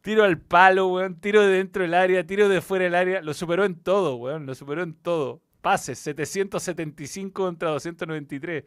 [0.01, 1.21] tiro al palo, weón.
[1.21, 3.23] Tiro de dentro del área, tiro de fuera del área.
[3.23, 4.47] Lo superó en todo, weón.
[4.47, 5.43] Lo superó en todo.
[5.61, 8.65] Pases, 775 contra 293.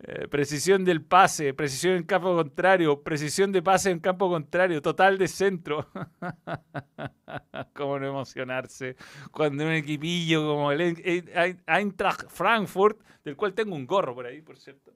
[0.00, 5.18] Eh, precisión del pase, precisión en campo contrario, precisión de pase en campo contrario, total
[5.18, 5.88] de centro.
[7.74, 8.94] Cómo no emocionarse
[9.32, 14.56] cuando un equipillo como el Eintracht Frankfurt, del cual tengo un gorro por ahí, por
[14.56, 14.92] cierto,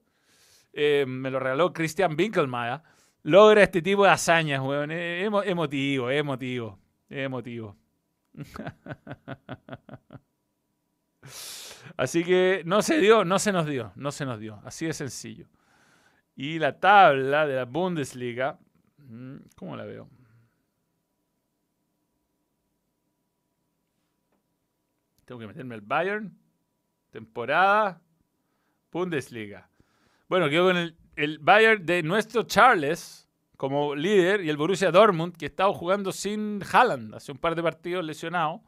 [0.73, 2.81] eh, me lo regaló Christian Winkelmeyer,
[3.23, 4.91] logra este tipo de hazañas, weón.
[4.91, 7.77] Emotivo, emotivo, emotivo.
[11.97, 14.61] Así que no se dio, no se nos dio, no se nos dio.
[14.65, 15.47] Así de sencillo.
[16.35, 18.59] Y la tabla de la Bundesliga,
[18.97, 20.09] mm, ¿cómo la veo?
[25.25, 26.35] Tengo que meterme al Bayern.
[27.11, 28.01] Temporada.
[28.91, 29.69] Bundesliga.
[30.33, 35.45] Bueno, quedó con el, Bayern de nuestro Charles como líder y el Borussia Dortmund, que
[35.45, 38.63] estaba jugando sin Haaland hace un par de partidos lesionado.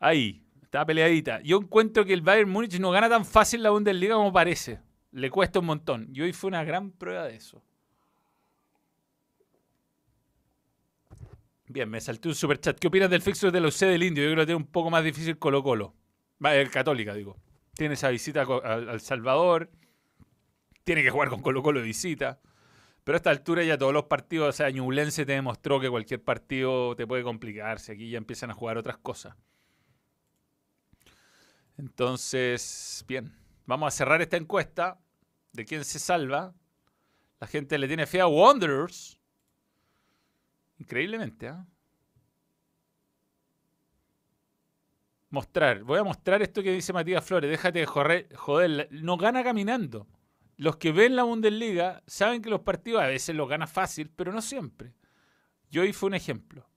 [0.00, 1.42] Ahí, estaba peleadita.
[1.42, 4.80] Yo encuentro que el Bayern Múnich no gana tan fácil la Bundesliga como parece.
[5.12, 6.08] Le cuesta un montón.
[6.14, 7.62] Y hoy fue una gran prueba de eso.
[11.68, 12.78] Bien, me salté un super chat.
[12.78, 14.24] ¿Qué opinas del fixture de los C del Indio?
[14.24, 15.94] Yo creo que tiene un poco más difícil Colo Colo.
[16.40, 17.36] El Católica, digo.
[17.74, 19.68] Tiene esa visita al Salvador
[20.84, 22.40] tiene que jugar con Colo Colo de visita.
[23.02, 26.22] Pero a esta altura ya todos los partidos, o sea, Ñublense te demostró que cualquier
[26.22, 27.92] partido te puede complicarse.
[27.92, 29.34] Aquí ya empiezan a jugar otras cosas.
[31.76, 33.34] Entonces, bien,
[33.66, 34.98] vamos a cerrar esta encuesta
[35.52, 36.54] de quién se salva.
[37.40, 39.20] La gente le tiene fe a Wanderers.
[40.78, 41.66] Increíblemente, ¿ah?
[45.28, 45.82] Mostrar.
[45.82, 47.50] Voy a mostrar esto que dice Matías Flores.
[47.50, 48.88] Déjate de joder.
[48.92, 50.06] No gana caminando.
[50.56, 54.32] Los que ven la Bundesliga saben que los partidos a veces los gana fácil, pero
[54.32, 54.94] no siempre.
[55.70, 56.68] Yo hoy fue un ejemplo.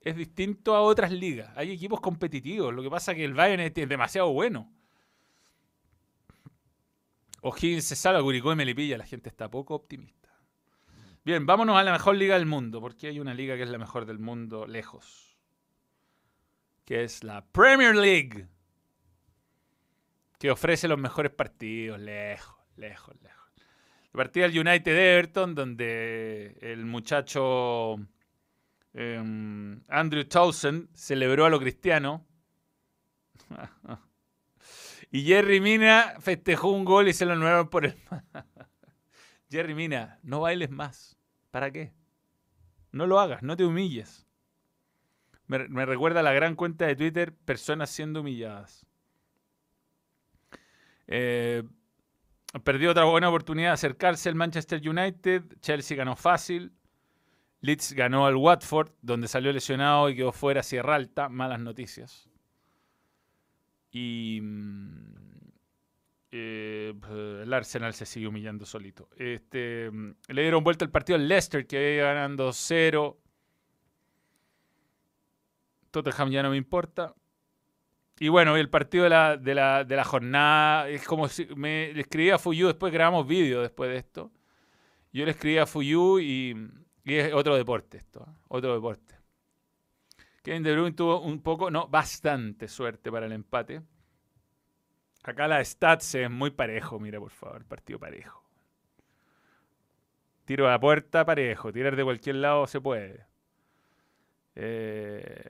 [0.00, 1.50] Es distinto a otras ligas.
[1.56, 2.74] Hay equipos competitivos.
[2.74, 4.72] Lo que pasa es que el Bayern es demasiado bueno.
[7.42, 8.96] O'Higgins se salva, Curicó y Melipilla.
[8.96, 10.30] La gente está poco optimista.
[11.24, 13.78] Bien, vámonos a la mejor liga del mundo, porque hay una liga que es la
[13.78, 15.38] mejor del mundo lejos.
[16.84, 18.46] Que es la Premier League.
[20.38, 23.52] Que ofrece los mejores partidos, lejos, lejos, lejos.
[24.04, 27.96] El partido del United Everton, donde el muchacho
[28.92, 32.26] em, Andrew Townsend celebró a lo cristiano.
[35.10, 37.94] Y Jerry Mina festejó un gol y se lo anularon por el...
[39.48, 41.16] Jerry Mina, no bailes más.
[41.52, 41.92] ¿Para qué?
[42.90, 44.26] No lo hagas, no te humilles.
[45.46, 48.84] Me, me recuerda la gran cuenta de Twitter, personas siendo humilladas.
[51.06, 51.62] Eh,
[52.62, 55.42] perdió otra buena oportunidad de acercarse al Manchester United.
[55.60, 56.72] Chelsea ganó fácil.
[57.60, 61.28] Leeds ganó al Watford, donde salió lesionado y quedó fuera Sierra Alta.
[61.28, 62.28] Malas noticias.
[63.90, 65.14] Y mm,
[66.30, 66.92] eh,
[67.42, 69.08] el Arsenal se sigue humillando solito.
[69.16, 73.18] Este, mm, le dieron vuelta el partido al Leicester, que iba ganando 0.
[75.90, 77.14] Tottenham ya no me importa.
[78.18, 81.90] Y bueno, el partido de la, de la, de la jornada es como si me
[81.98, 84.30] escribí a Fuyu, después grabamos vídeo después de esto.
[85.12, 86.56] Yo le escribí a Fuyu y,
[87.04, 89.14] y es otro deporte esto, otro deporte.
[90.42, 93.82] Kevin De Bruyne tuvo un poco, no, bastante suerte para el empate.
[95.22, 98.44] Acá la stats es muy parejo, mira por favor, partido parejo.
[100.44, 103.24] Tiro a la puerta parejo, tirar de cualquier lado se puede.
[104.54, 105.48] Eh,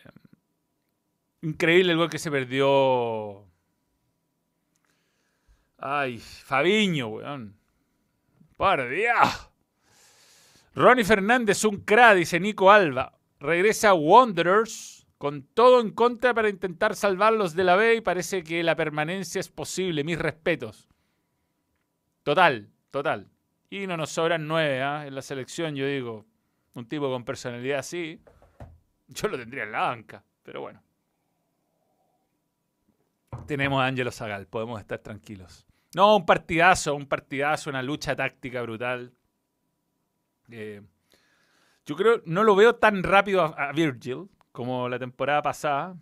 [1.45, 3.45] increíble el gol que se perdió.
[5.79, 7.57] Ay, Fabiño, weón.
[8.57, 8.89] Por.
[10.75, 13.15] Ronnie Fernández, un cra, dice Nico Alba
[13.45, 18.63] regresa Wanderers con todo en contra para intentar salvarlos de la B y parece que
[18.63, 20.05] la permanencia es posible.
[20.05, 20.89] Mis respetos.
[22.23, 23.29] Total, total.
[23.71, 25.07] Y no nos sobran nueve ¿ah?
[25.07, 26.27] en la selección, yo digo.
[26.75, 28.21] Un tipo con personalidad así.
[29.09, 30.83] Yo lo tendría en la banca, pero bueno.
[33.47, 35.67] Tenemos a Ángelo Zagal, podemos estar tranquilos.
[35.95, 39.13] No, un partidazo, un partidazo, una lucha táctica brutal.
[40.51, 40.83] Eh,
[41.87, 45.97] yo creo, no lo veo tan rápido a, Virgil como la temporada pasada.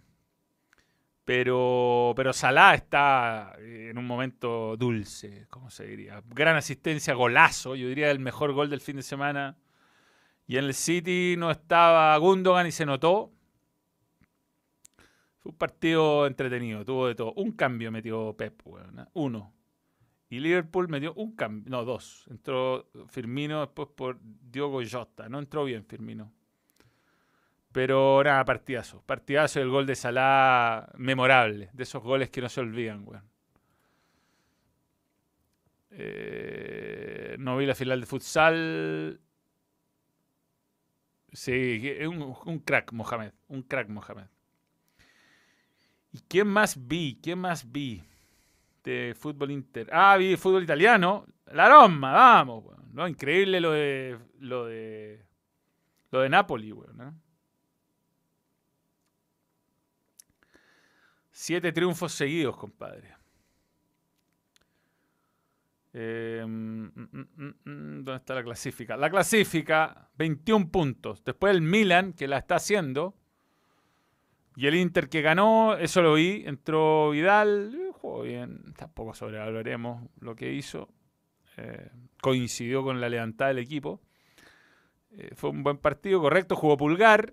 [1.25, 6.23] Pero, pero Salah está en un momento dulce, como se diría.
[6.27, 7.77] Gran asistencia, golazo.
[7.77, 9.57] Yo diría el mejor gol del fin de semana.
[10.47, 13.31] Y en el City no estaba Gundogan y se notó.
[15.43, 17.33] Fue un partido entretenido, tuvo de todo.
[17.35, 18.63] Un cambio metió Pep,
[19.15, 19.53] uno.
[20.31, 22.27] Y Liverpool metió un cambio, no, dos.
[22.31, 25.29] Entró Firmino después por Diogo Jota.
[25.29, 26.33] No entró bien Firmino.
[27.73, 29.03] Pero nada, partidazo.
[29.05, 31.71] Partidazo el gol de Salah memorable.
[31.73, 33.25] De esos goles que no se olvidan, weón.
[35.91, 39.21] Eh, no vi la final de futsal.
[41.33, 43.33] Sí, un, un crack, Mohamed.
[43.49, 44.29] Un crack, Mohamed.
[46.13, 47.19] ¿Y quién más vi?
[47.23, 48.03] ¿Quién más vi?
[48.83, 49.89] de fútbol inter.
[49.93, 51.27] Ah, vi fútbol italiano.
[51.47, 53.07] La Roma, vamos, ¿no?
[53.07, 55.25] Increíble lo de lo de
[56.11, 57.21] lo de Napoli, weón,
[61.31, 63.17] Siete triunfos seguidos, compadre.
[65.95, 68.97] Eh, mm, mm, mm, ¿Dónde está la clasifica?
[68.97, 71.25] La clasifica, 21 puntos.
[71.25, 73.17] Después el Milan, que la está haciendo.
[74.57, 76.43] Y el Inter que ganó, eso lo vi.
[76.47, 80.89] Entró Vidal, jugó bien, tampoco sobrevaloremos lo que hizo.
[81.57, 81.91] Eh,
[82.21, 84.01] coincidió con la levantada del equipo.
[85.11, 87.33] Eh, fue un buen partido, correcto, jugó Pulgar.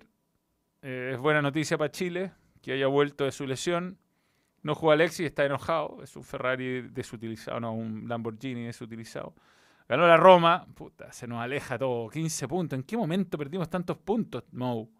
[0.82, 3.98] Eh, es buena noticia para Chile que haya vuelto de su lesión.
[4.62, 6.02] No jugó Alexis, está enojado.
[6.02, 9.34] Es un Ferrari desutilizado, no, un Lamborghini desutilizado.
[9.88, 10.66] Ganó la Roma.
[10.74, 12.08] Puta, se nos aleja todo.
[12.08, 12.78] 15 puntos.
[12.78, 14.90] ¿En qué momento perdimos tantos puntos, Mou?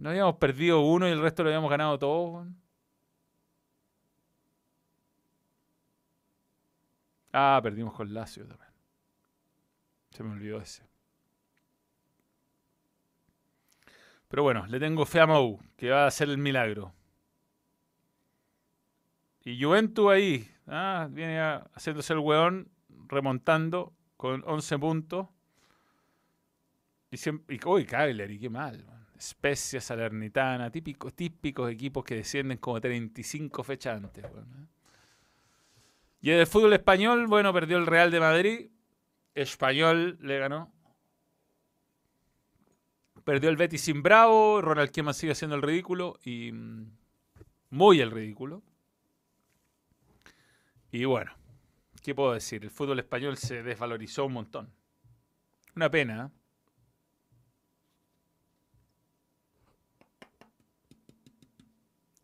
[0.00, 2.46] No habíamos perdido uno y el resto lo habíamos ganado todo.
[7.34, 8.72] Ah, perdimos con Lazio también.
[10.10, 10.88] Se me olvidó ese.
[14.28, 16.94] Pero bueno, le tengo fe a Mou, que va a hacer el milagro.
[19.44, 21.38] Y Juventus ahí, ah, viene
[21.74, 22.70] haciéndose el weón,
[23.06, 25.28] remontando con 11 puntos.
[27.10, 28.99] Y, siempre, y uy, Cagliari, qué mal.
[29.20, 34.24] Especia, Salernitana, típicos, típicos equipos que descienden como 35 fechas antes.
[34.24, 34.28] ¿eh?
[36.22, 38.70] Y en el fútbol español, bueno, perdió el Real de Madrid.
[39.34, 40.72] Español le ganó.
[43.24, 44.62] Perdió el Betis sin Bravo.
[44.62, 46.18] Ronald Koeman sigue haciendo el ridículo.
[46.24, 46.90] Y mm,
[47.70, 48.62] muy el ridículo.
[50.92, 51.32] Y bueno,
[52.02, 52.64] ¿qué puedo decir?
[52.64, 54.72] El fútbol español se desvalorizó un montón.
[55.76, 56.26] Una pena.
[56.26, 56.40] ¿eh?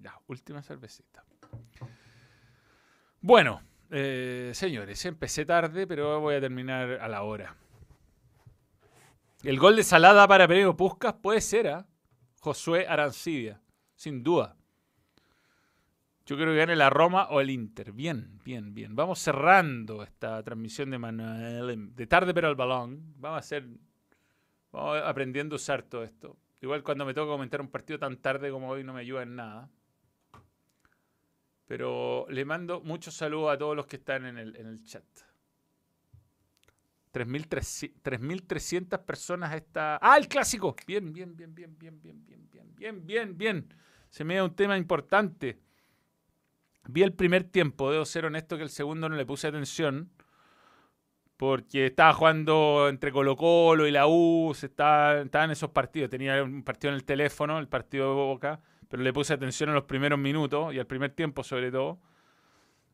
[0.01, 1.25] La última cervecita.
[3.21, 7.57] Bueno, eh, señores, empecé tarde, pero voy a terminar a la hora.
[9.43, 11.87] El gol de Salada para Pereiro Puscas puede ser a ¿ah?
[12.41, 13.61] Josué Arancibia,
[13.95, 14.57] sin duda.
[16.27, 17.93] Yo creo que gane la Roma o el Inter.
[17.93, 18.97] Bien, bien, bien.
[18.97, 21.95] Vamos cerrando esta transmisión de Manuel.
[21.95, 23.15] De tarde pero al balón.
[23.19, 23.69] Vamos a hacer.
[24.73, 26.37] Vamos aprendiendo a usar todo esto.
[26.61, 29.37] Igual cuando me toca comentar un partido tan tarde como hoy no me ayuda en
[29.37, 29.71] nada.
[31.67, 35.05] Pero le mando muchos saludos a todos los que están en el, en el chat.
[37.13, 39.99] 3.300 personas está.
[40.03, 40.77] ¡Ah, el clásico!
[40.87, 43.75] Bien, bien, bien, bien, bien, bien, bien, bien, bien, bien, bien.
[44.11, 45.59] Se me da un tema importante.
[46.89, 50.11] Vi el primer tiempo, debo ser honesto que el segundo no le puse atención.
[51.37, 56.11] Porque estaba jugando entre Colo Colo y la U, estaba, estaba en esos partidos.
[56.11, 59.75] Tenía un partido en el teléfono, el partido de Boca, pero le puse atención en
[59.75, 61.99] los primeros minutos y al primer tiempo sobre todo,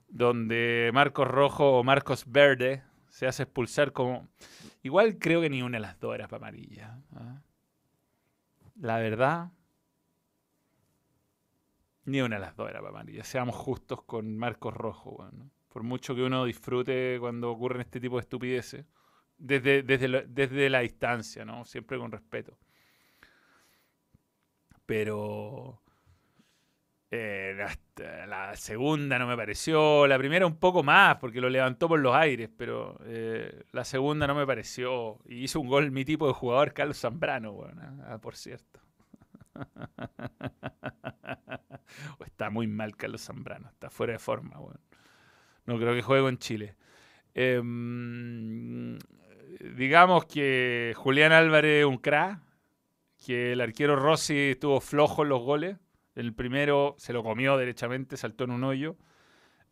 [0.09, 4.28] donde Marcos Rojo o Marcos Verde se hace expulsar como...
[4.82, 6.99] Igual creo que ni una de las dos era para amarilla.
[7.14, 7.43] ¿ah?
[8.76, 9.53] La verdad,
[12.05, 13.22] ni una de las dos era para amarilla.
[13.22, 15.28] Seamos justos con Marcos Rojo.
[15.68, 18.86] Por mucho que uno disfrute cuando ocurren este tipo de estupideces.
[19.36, 21.64] Desde, desde, desde la distancia, ¿no?
[21.64, 22.57] Siempre con respeto.
[24.86, 25.81] Pero...
[27.14, 27.54] Eh,
[28.26, 30.06] la, segunda no me pareció.
[30.06, 34.26] La primera un poco más, porque lo levantó por los aires, pero eh, la segunda
[34.26, 35.18] no me pareció.
[35.26, 38.80] Y hizo un gol mi tipo de jugador, Carlos Zambrano, bueno, ah, por cierto.
[42.24, 44.56] está muy mal Carlos Zambrano, está fuera de forma.
[45.66, 46.76] No creo que juegue en Chile.
[47.34, 48.98] Em,
[49.76, 52.40] digamos que Julián Álvarez un crack,
[53.18, 55.76] que el arquero Rossi estuvo flojo en los goles.
[56.14, 58.96] El primero se lo comió derechamente, saltó en un hoyo.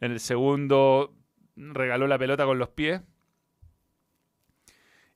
[0.00, 1.14] En el segundo
[1.56, 3.02] regaló la pelota con los pies.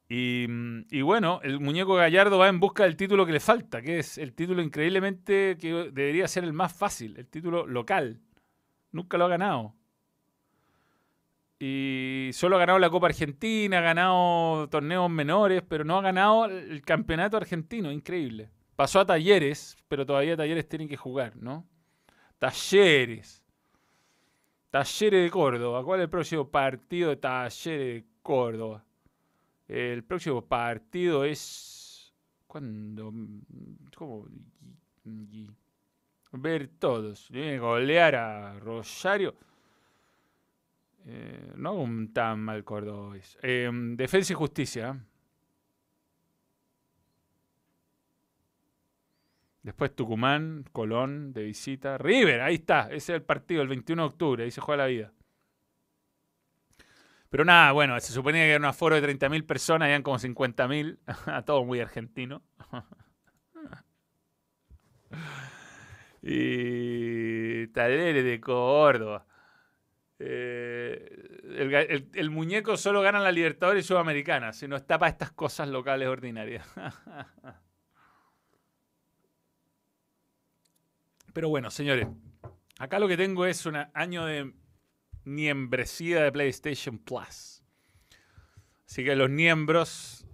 [0.07, 4.17] Y, bueno, el muñeco Gallardo va en busca del título que le falta, que es
[4.17, 8.21] el título increíblemente que debería ser el más fácil, el título local.
[8.93, 9.75] Nunca lo ha ganado.
[11.59, 16.45] Y solo ha ganado la Copa Argentina, ha ganado torneos menores, pero no ha ganado
[16.45, 18.51] el campeonato argentino, increíble.
[18.77, 21.67] Pasó a Talleres, pero todavía Talleres tienen que jugar, ¿no?
[22.39, 23.43] Talleres.
[24.71, 25.85] Talleres de Córdoba.
[25.85, 28.85] ¿Cuál es el próximo partido de Talleres de Córdoba?
[29.69, 32.13] El próximo partido es.
[32.47, 33.13] ¿Cuándo?
[33.97, 34.27] ¿Cómo?
[36.33, 37.31] Ver todos.
[37.31, 39.37] Golear a Rosario.
[41.07, 43.39] Eh, no un tan mal cordobés.
[43.43, 44.99] Eh, defensa y justicia.
[49.65, 51.97] Después Tucumán, Colón de visita.
[51.97, 52.83] River, ahí está.
[52.89, 54.45] Ese es el partido, el 21 de octubre.
[54.45, 55.13] Ahí se juega la vida.
[57.31, 60.99] Pero nada, bueno, se suponía que era un aforo de 30.000 personas, eran como 50.000,
[61.27, 62.43] a todo muy argentino.
[66.23, 69.27] y Talere de Córdoba.
[70.19, 76.09] Eh, el, muñeco solo gana la Libertadores Sudamericana, si no está para estas cosas locales
[76.09, 76.67] ordinarias.
[81.35, 82.07] Pero bueno, señores,
[82.79, 84.55] acá lo que tengo es un año de
[85.25, 87.61] niembresía de PlayStation Plus.
[88.87, 90.27] Así que a los miembros,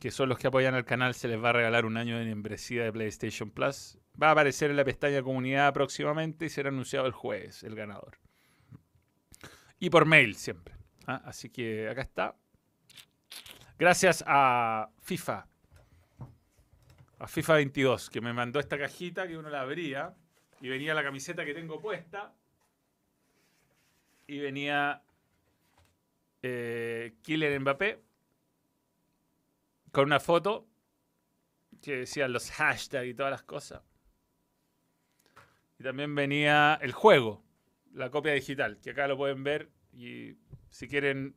[0.00, 2.24] que son los que apoyan al canal, se les va a regalar un año de
[2.24, 3.98] niembresía de PlayStation Plus.
[4.20, 8.18] Va a aparecer en la pestaña comunidad próximamente y será anunciado el jueves el ganador.
[9.78, 10.74] Y por mail siempre.
[11.06, 11.22] ¿ah?
[11.24, 12.36] Así que acá está.
[13.78, 15.46] Gracias a FIFA.
[17.20, 20.16] A FIFA 22, que me mandó esta cajita que uno la abría
[20.60, 22.34] y venía la camiseta que tengo puesta
[24.26, 25.02] y venía
[26.42, 28.02] eh, Kylian Mbappé
[29.92, 30.68] con una foto
[31.82, 33.82] que decía los hashtags y todas las cosas.
[35.78, 37.44] Y también venía el juego,
[37.92, 40.36] la copia digital, que acá lo pueden ver y
[40.70, 41.36] si quieren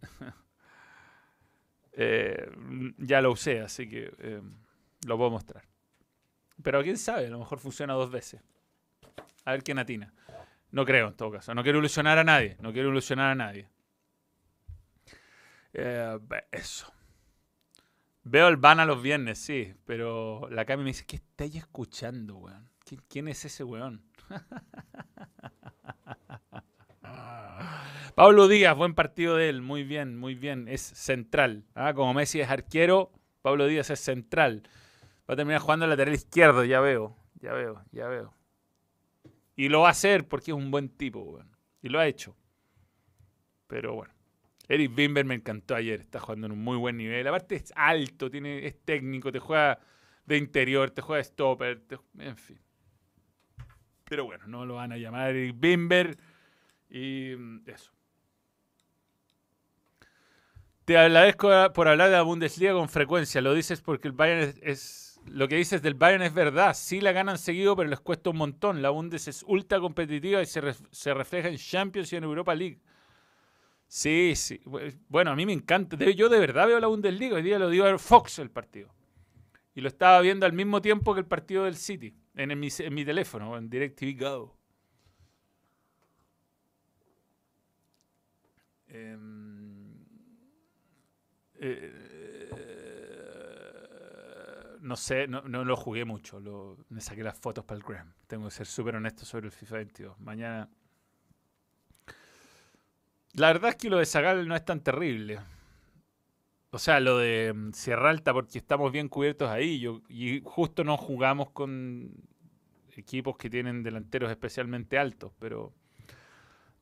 [1.92, 2.50] eh,
[2.98, 4.40] ya lo usé, así que eh,
[5.06, 5.68] lo puedo mostrar.
[6.62, 8.42] Pero quién sabe, a lo mejor funciona dos veces.
[9.44, 10.12] A ver quién atina.
[10.70, 11.54] No creo en todo caso.
[11.54, 12.56] No quiero ilusionar a nadie.
[12.60, 13.68] No quiero ilusionar a nadie.
[15.72, 16.18] Eh,
[16.52, 16.92] eso.
[18.22, 19.74] Veo el van a los viernes, sí.
[19.86, 22.70] Pero la Cami me dice, ¿qué estáis escuchando, weón?
[23.08, 24.02] ¿Quién, es ese weón?
[28.14, 29.62] Pablo Díaz, buen partido de él.
[29.62, 30.68] Muy bien, muy bien.
[30.68, 31.64] Es central.
[31.74, 31.94] ¿ah?
[31.94, 33.12] Como Messi es arquero,
[33.42, 34.68] Pablo Díaz es central.
[35.28, 37.16] Va a terminar jugando el lateral izquierdo, ya veo.
[37.40, 38.34] Ya veo, ya veo.
[39.60, 41.54] Y lo va a hacer porque es un buen tipo, weón.
[41.82, 42.34] Y lo ha hecho.
[43.66, 44.14] Pero bueno.
[44.66, 46.00] Eric Bimber me encantó ayer.
[46.00, 47.26] Está jugando en un muy buen nivel.
[47.26, 49.78] Aparte es alto, tiene, es técnico, te juega
[50.24, 51.82] de interior, te juega de stopper,
[52.20, 52.58] en fin.
[54.04, 56.16] Pero bueno, no lo van a llamar Eric Bimber.
[56.88, 57.92] Y mm, eso.
[60.86, 63.42] Te agradezco por hablar de la Bundesliga con frecuencia.
[63.42, 66.74] Lo dices porque el Bayern es lo que dices del Bayern es verdad.
[66.74, 68.82] Sí la ganan seguido, pero les cuesta un montón.
[68.82, 70.60] La Bundes es ultra competitiva y se,
[71.14, 72.80] refleja en Champions y en Europa League.
[73.86, 74.60] Sí, sí.
[75.08, 75.96] Bueno, a mí me encanta.
[75.96, 77.36] Yo de verdad veo la Bundesliga.
[77.36, 78.88] Hoy día lo dio Fox el partido.
[79.74, 82.14] Y lo estaba viendo al mismo tiempo que el partido del City.
[82.34, 84.56] En, mi, teléfono, en DirecTV Go.
[88.88, 89.94] Em,
[91.60, 92.09] eh,
[94.80, 96.40] no sé, no, lo jugué mucho.
[96.88, 98.12] me saqué las fotos para el Gram.
[98.26, 100.20] Tengo que ser súper honesto sobre el FIFA 22.
[100.20, 100.68] Mañana.
[103.34, 105.38] La verdad es que lo de Zagal no es tan terrible.
[106.70, 109.80] O sea, lo de mm, Sierra Alta, porque estamos bien cubiertos ahí.
[109.80, 112.12] Yo, y justo no jugamos con
[112.96, 115.32] equipos que tienen delanteros especialmente altos.
[115.38, 115.72] Pero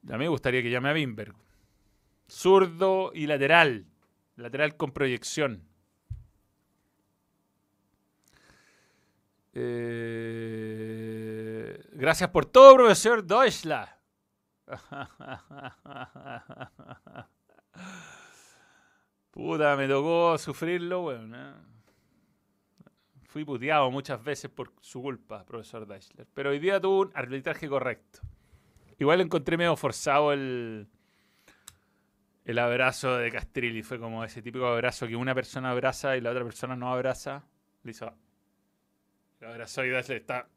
[0.08, 1.34] a mí me gustaría que llame a Bimberg.
[2.30, 3.86] Zurdo y lateral.
[4.36, 5.67] Lateral con proyección.
[9.60, 10.56] Eh,
[11.92, 13.88] gracias por todo, profesor Deutschland.
[19.32, 21.36] Puta, me tocó sufrirlo, bueno.
[21.36, 21.54] ¿eh?
[23.24, 26.28] Fui puteado muchas veces por su culpa, profesor Deichler.
[26.32, 28.20] Pero hoy día tuvo un arbitraje correcto.
[28.98, 30.86] Igual encontré medio forzado el,
[32.44, 33.82] el abrazo de Castrilli.
[33.82, 37.44] Fue como ese típico abrazo que una persona abraza y la otra persona no abraza.
[37.82, 38.06] Le hizo
[39.42, 40.48] Ahora soy le está.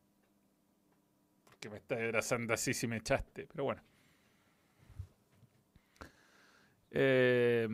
[1.45, 3.48] Porque me está abrazando así si me echaste.
[3.48, 3.82] Pero bueno.
[6.90, 7.72] Em,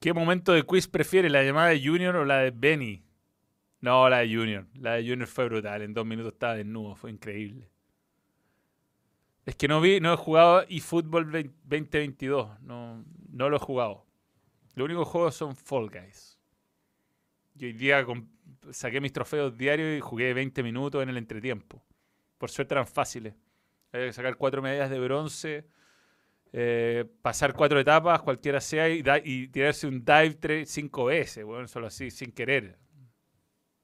[0.00, 1.30] ¿Qué momento de quiz prefiere?
[1.30, 3.02] ¿La llamada de Junior o la de Benny?
[3.80, 4.66] No, la de Junior.
[4.74, 5.82] La de Junior fue brutal.
[5.82, 6.94] En dos minutos estaba desnudo.
[6.94, 7.70] Fue increíble.
[9.46, 12.60] Es que no vi, no he jugado eFootball 2022.
[12.60, 14.06] No, no lo he jugado.
[14.74, 16.33] Los únicos juegos son Fall Guys.
[17.54, 18.04] Yo hoy día
[18.72, 21.84] saqué mis trofeos diarios y jugué 20 minutos en el entretiempo.
[22.36, 23.34] Por suerte eran fáciles.
[23.92, 25.64] Había que sacar cuatro medallas de bronce,
[26.52, 32.10] eh, pasar cuatro etapas, cualquiera sea, y, tirarse un dive cinco veces, bueno, solo así,
[32.10, 32.76] sin querer.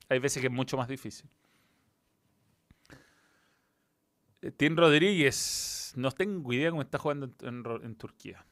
[0.09, 1.31] Hay veces que es mucho más difícil.
[4.43, 8.45] Eh, Tim Rodríguez, no tengo idea cómo está jugando en Turquía.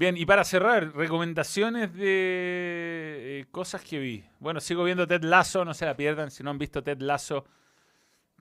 [0.00, 4.24] Bien, y para cerrar, recomendaciones de eh, cosas que vi.
[4.38, 7.44] Bueno, sigo viendo Ted Lasso, no se la pierdan si no han visto Ted Lasso.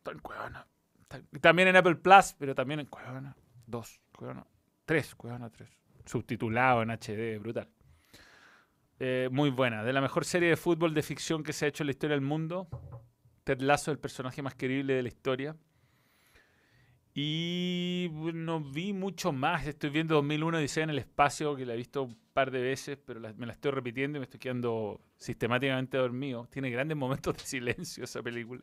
[0.10, 0.66] en Cuevana.
[1.42, 3.36] También en Apple Plus, pero también en Cuevana.
[3.68, 4.48] Dos, Cuevana.
[4.86, 5.70] Tres, Cuevana tres.
[6.06, 7.68] Subtitulado en HD, brutal.
[8.98, 9.84] Eh, muy buena.
[9.84, 12.16] De la mejor serie de fútbol de ficción que se ha hecho en la historia
[12.16, 12.70] del mundo.
[13.44, 15.58] Ted Lasso, el personaje más querible de la historia.
[17.22, 19.68] Y no vi mucho más.
[19.68, 22.98] Estoy viendo 2001 Dice en el espacio, que la he visto un par de veces,
[23.06, 26.48] pero me la estoy repitiendo y me estoy quedando sistemáticamente dormido.
[26.50, 28.62] Tiene grandes momentos de silencio esa película.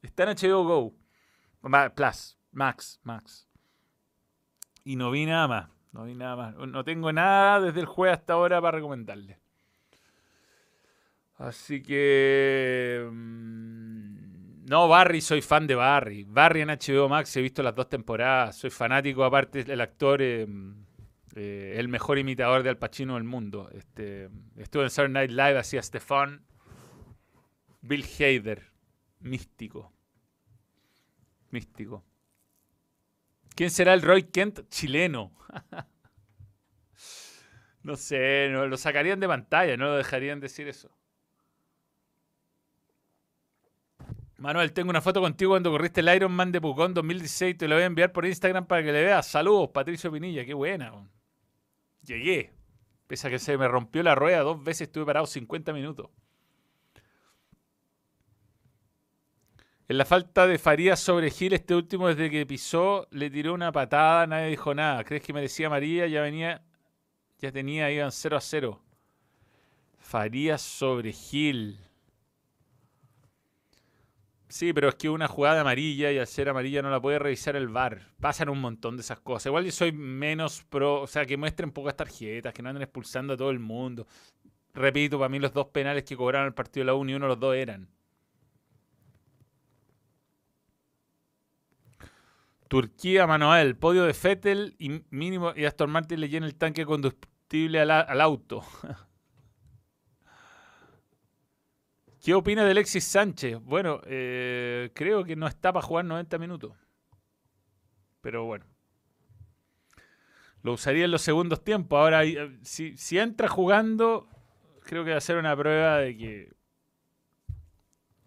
[0.00, 0.94] Está en HBO Go.
[1.94, 3.50] Plus, Max, Max.
[4.82, 5.68] Y no vi nada más.
[5.92, 6.54] No vi nada más.
[6.54, 9.38] No tengo nada desde el jueves hasta ahora para recomendarle.
[11.36, 13.06] Así que...
[13.12, 13.73] Mm,
[14.66, 16.24] no, Barry, soy fan de Barry.
[16.24, 18.56] Barry en HBO Max, he visto las dos temporadas.
[18.56, 20.46] Soy fanático, aparte, el actor, eh,
[21.34, 23.68] eh, el mejor imitador de Al Pacino del mundo.
[23.74, 26.46] Este, estuve en Saturday Night Live, hacía Stefan.
[27.82, 28.72] Bill Hader,
[29.20, 29.92] místico.
[31.50, 32.02] Místico.
[33.54, 35.36] ¿Quién será el Roy Kent chileno?
[37.82, 40.90] no sé, no, lo sacarían de pantalla, no lo dejarían decir eso.
[44.38, 47.56] Manuel, tengo una foto contigo cuando corriste el Ironman de Pucón 2016.
[47.56, 49.26] Te lo voy a enviar por Instagram para que le veas.
[49.26, 50.44] Saludos, Patricio Pinilla.
[50.44, 50.92] Qué buena.
[52.02, 52.52] Llegué.
[53.06, 56.10] Pese a que se me rompió la rueda dos veces, estuve parado 50 minutos.
[59.86, 63.70] En la falta de Farías sobre Gil, este último desde que pisó le tiró una
[63.70, 65.04] patada, nadie dijo nada.
[65.04, 66.06] ¿Crees que merecía María?
[66.06, 66.64] Ya venía,
[67.38, 68.80] ya tenía, iban 0 a 0.
[69.98, 71.78] Farías sobre Gil.
[74.54, 77.56] Sí, pero es que una jugada amarilla y al ser amarilla no la puede revisar
[77.56, 78.12] el VAR.
[78.20, 79.46] Pasan un montón de esas cosas.
[79.46, 83.34] Igual yo soy menos pro, o sea, que muestren pocas tarjetas, que no anden expulsando
[83.34, 84.06] a todo el mundo.
[84.72, 87.26] Repito, para mí los dos penales que cobraron el partido de la U, ni uno
[87.26, 87.88] los dos eran.
[92.68, 97.80] Turquía, Manuel, podio de Fettel y mínimo y Aston Martin le llena el tanque combustible
[97.80, 98.62] al, auto.
[102.24, 103.60] ¿Qué opina de Alexis Sánchez?
[103.60, 106.72] Bueno, eh, creo que no está para jugar 90 minutos.
[108.22, 108.64] Pero bueno.
[110.62, 111.98] Lo usaría en los segundos tiempos.
[111.98, 114.26] Ahora, eh, si, entra jugando,
[114.84, 116.52] creo que va a ser una prueba de que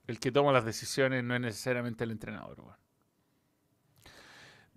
[0.05, 2.77] el que toma las decisiones no es necesariamente el entrenador.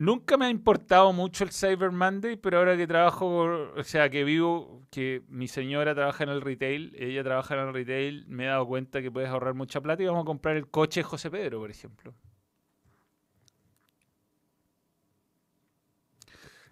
[0.01, 4.25] Nunca me ha importado mucho el Cyber Monday, pero ahora que trabajo, o sea, que
[4.25, 8.47] vivo, que mi señora trabaja en el retail, ella trabaja en el retail, me he
[8.47, 11.59] dado cuenta que puedes ahorrar mucha plata y vamos a comprar el coche José Pedro,
[11.59, 12.15] por ejemplo.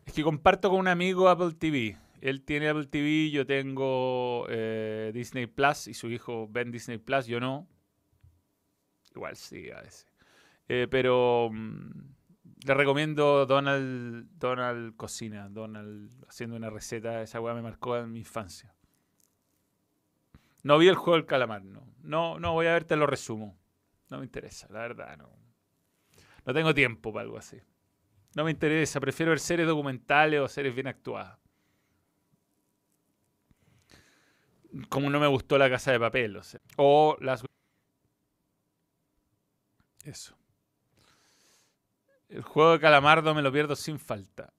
[0.07, 1.99] Es que comparto con un amigo Apple TV.
[2.23, 7.27] Él tiene Apple TV, yo tengo eh, Disney Plus y su hijo ven Disney Plus,
[7.27, 7.69] yo no.
[9.15, 10.07] Igual sí, a veces.
[10.67, 11.51] Eh, pero...
[11.53, 12.08] Mm,
[12.65, 17.23] le recomiendo Donald, Donald Cocina, Donald haciendo una receta.
[17.23, 18.75] Esa weá me marcó en mi infancia.
[20.63, 21.87] No vi el juego del calamar, no.
[22.03, 23.57] No, no voy a verte, lo resumo.
[24.11, 25.31] No me interesa, la verdad, no.
[26.45, 27.59] No tengo tiempo para algo así.
[28.35, 31.39] No me interesa, prefiero ver series documentales o series bien actuadas.
[34.89, 36.61] Como no me gustó La Casa de Papel, o, sea.
[36.77, 37.45] o las...
[40.05, 40.38] Eso.
[42.29, 44.53] El juego de Calamardo me lo pierdo sin falta.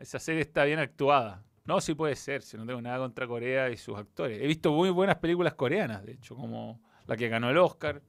[0.00, 1.44] Esa serie está bien actuada.
[1.64, 4.40] No, sí puede ser, si no tengo nada contra Corea y sus actores.
[4.40, 8.02] He visto muy buenas películas coreanas, de hecho, como la que ganó el Oscar.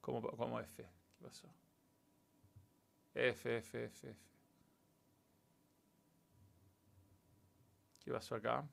[0.00, 0.82] Como, como F.
[0.82, 1.48] ¿Qué pasó?
[3.14, 4.16] F, F, F, F.
[8.04, 8.68] ¿Qué pasó acá?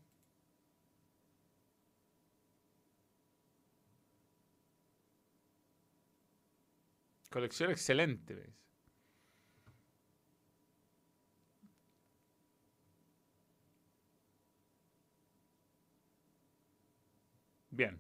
[7.30, 8.61] Colección excelente, ¿ves?
[17.72, 18.00] Bien.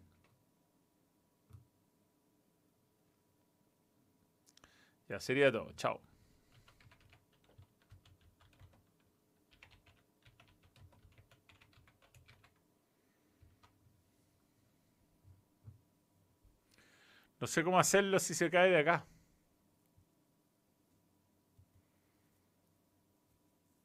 [5.10, 5.72] Ya sería todo.
[5.76, 6.02] Chao.
[17.40, 19.06] No sé cómo hacerlo si se cae de acá.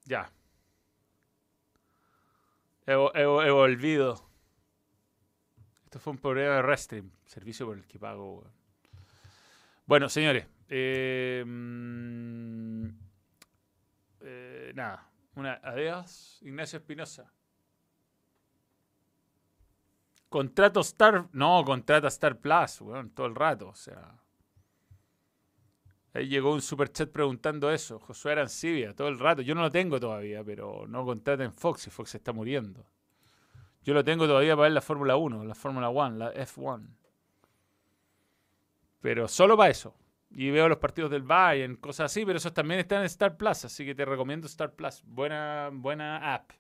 [0.05, 0.31] Ya.
[2.87, 4.36] He, he.
[5.97, 8.44] Esto fue un problema de Restream, servicio por el que pago.
[9.86, 10.44] Bueno, señores.
[11.47, 12.89] Mm,
[14.20, 15.09] eh, nada.
[15.36, 17.32] Una, adiós, Ignacio Espinosa.
[20.28, 21.31] Contrato Star.
[21.32, 23.68] No, contrata Star Plus, weón, todo el rato.
[23.68, 24.20] O sea.
[26.12, 27.98] Ahí llegó un superchat preguntando eso.
[28.01, 29.40] Josué Arancibia, todo el rato.
[29.40, 32.85] Yo no lo tengo todavía, pero no contraten Fox y Fox está muriendo.
[33.87, 36.89] Yo lo tengo todavía para ver la Fórmula 1, la Fórmula 1, la F1.
[39.01, 39.95] Pero solo para eso.
[40.29, 43.65] Y veo los partidos del Bayern, cosas así, pero esos también están en Star Plus,
[43.65, 45.05] así que te recomiendo Star Plus.
[45.05, 46.51] Buena, buena app.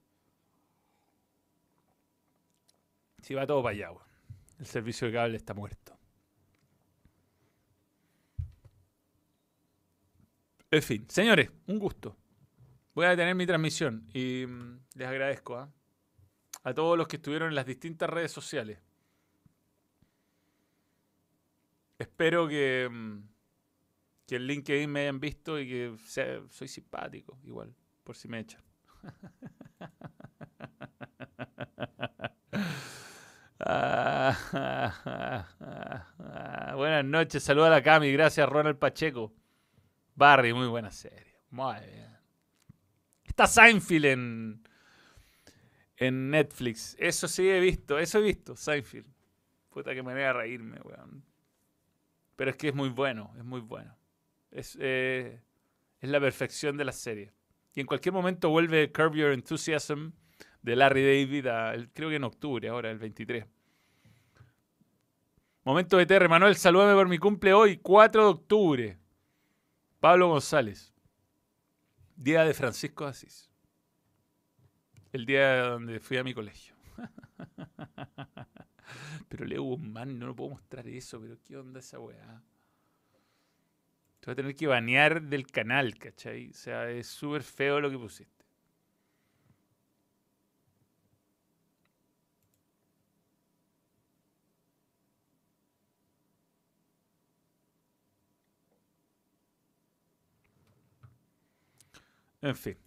[3.22, 3.90] Si va todo para allá,
[4.60, 5.98] El servicio de cable está muerto.
[10.70, 12.16] En fin, señores, un gusto.
[12.94, 15.56] Voy a detener mi transmisión y mm, les agradezco.
[15.56, 15.68] ¿ah?
[16.66, 18.80] A todos los que estuvieron en las distintas redes sociales.
[21.96, 23.18] Espero que, mm,
[24.26, 25.94] que en LinkedIn me hayan visto y que
[26.50, 27.72] soy simpático, igual,
[28.02, 28.64] por si me echan.
[36.74, 39.32] buenas noches, saluda a la Cami, gracias Ronald Pacheco.
[40.16, 41.36] Barry, muy buena serie.
[41.50, 42.18] Muy bien.
[43.22, 44.65] Está Seinfeld en,
[45.96, 46.96] en Netflix.
[46.98, 49.06] Eso sí he visto, eso he visto, Seinfeld.
[49.70, 51.24] Puta que me voy a reírme, weón.
[52.36, 53.96] Pero es que es muy bueno, es muy bueno.
[54.50, 55.40] Es, eh,
[56.00, 57.32] es la perfección de la serie.
[57.74, 60.12] Y en cualquier momento vuelve Curb Your Enthusiasm
[60.62, 63.46] de Larry David, creo que en octubre, ahora, el 23.
[65.62, 68.98] Momento de TR, Manuel, salúdame por mi cumple hoy, 4 de octubre.
[70.00, 70.92] Pablo González.
[72.16, 73.50] Día de Francisco Asís.
[75.16, 76.74] El día donde fui a mi colegio.
[79.30, 82.42] pero Leo Guzmán, no lo puedo mostrar eso, pero ¿qué onda esa weá?
[84.20, 86.50] Te voy a tener que banear del canal, ¿cachai?
[86.50, 88.44] O sea, es súper feo lo que pusiste.
[102.42, 102.85] En fin.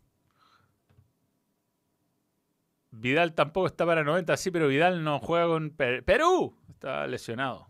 [2.99, 6.55] Vidal tampoco está para 90, sí, pero Vidal no juega con Perú.
[6.69, 7.67] Está lesionado.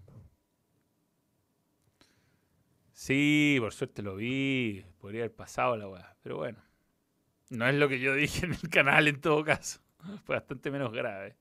[2.91, 4.85] Sí, por suerte lo vi.
[4.99, 6.15] Podría haber pasado la weá.
[6.22, 6.60] Pero bueno.
[7.49, 9.80] No es lo que yo dije en el canal en todo caso.
[10.26, 11.35] Fue bastante menos grave.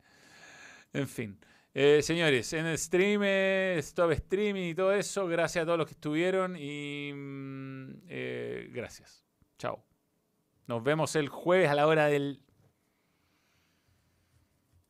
[0.93, 1.39] En fin.
[1.75, 5.87] Eh, señores, en el stream, eh, stop streaming y todo eso, gracias a todos los
[5.87, 9.25] que estuvieron y mm, eh, gracias.
[9.59, 9.85] Chao.
[10.67, 12.41] Nos vemos el jueves a la hora del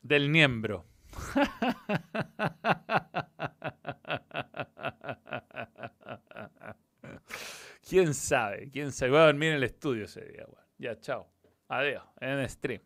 [0.09, 0.85] del miembro.
[7.87, 8.69] ¿Quién sabe?
[8.71, 9.11] ¿Quién sabe?
[9.11, 10.47] Voy a dormir en el estudio ese día.
[10.79, 11.31] Ya, chao.
[11.67, 12.03] Adiós.
[12.19, 12.81] En stream.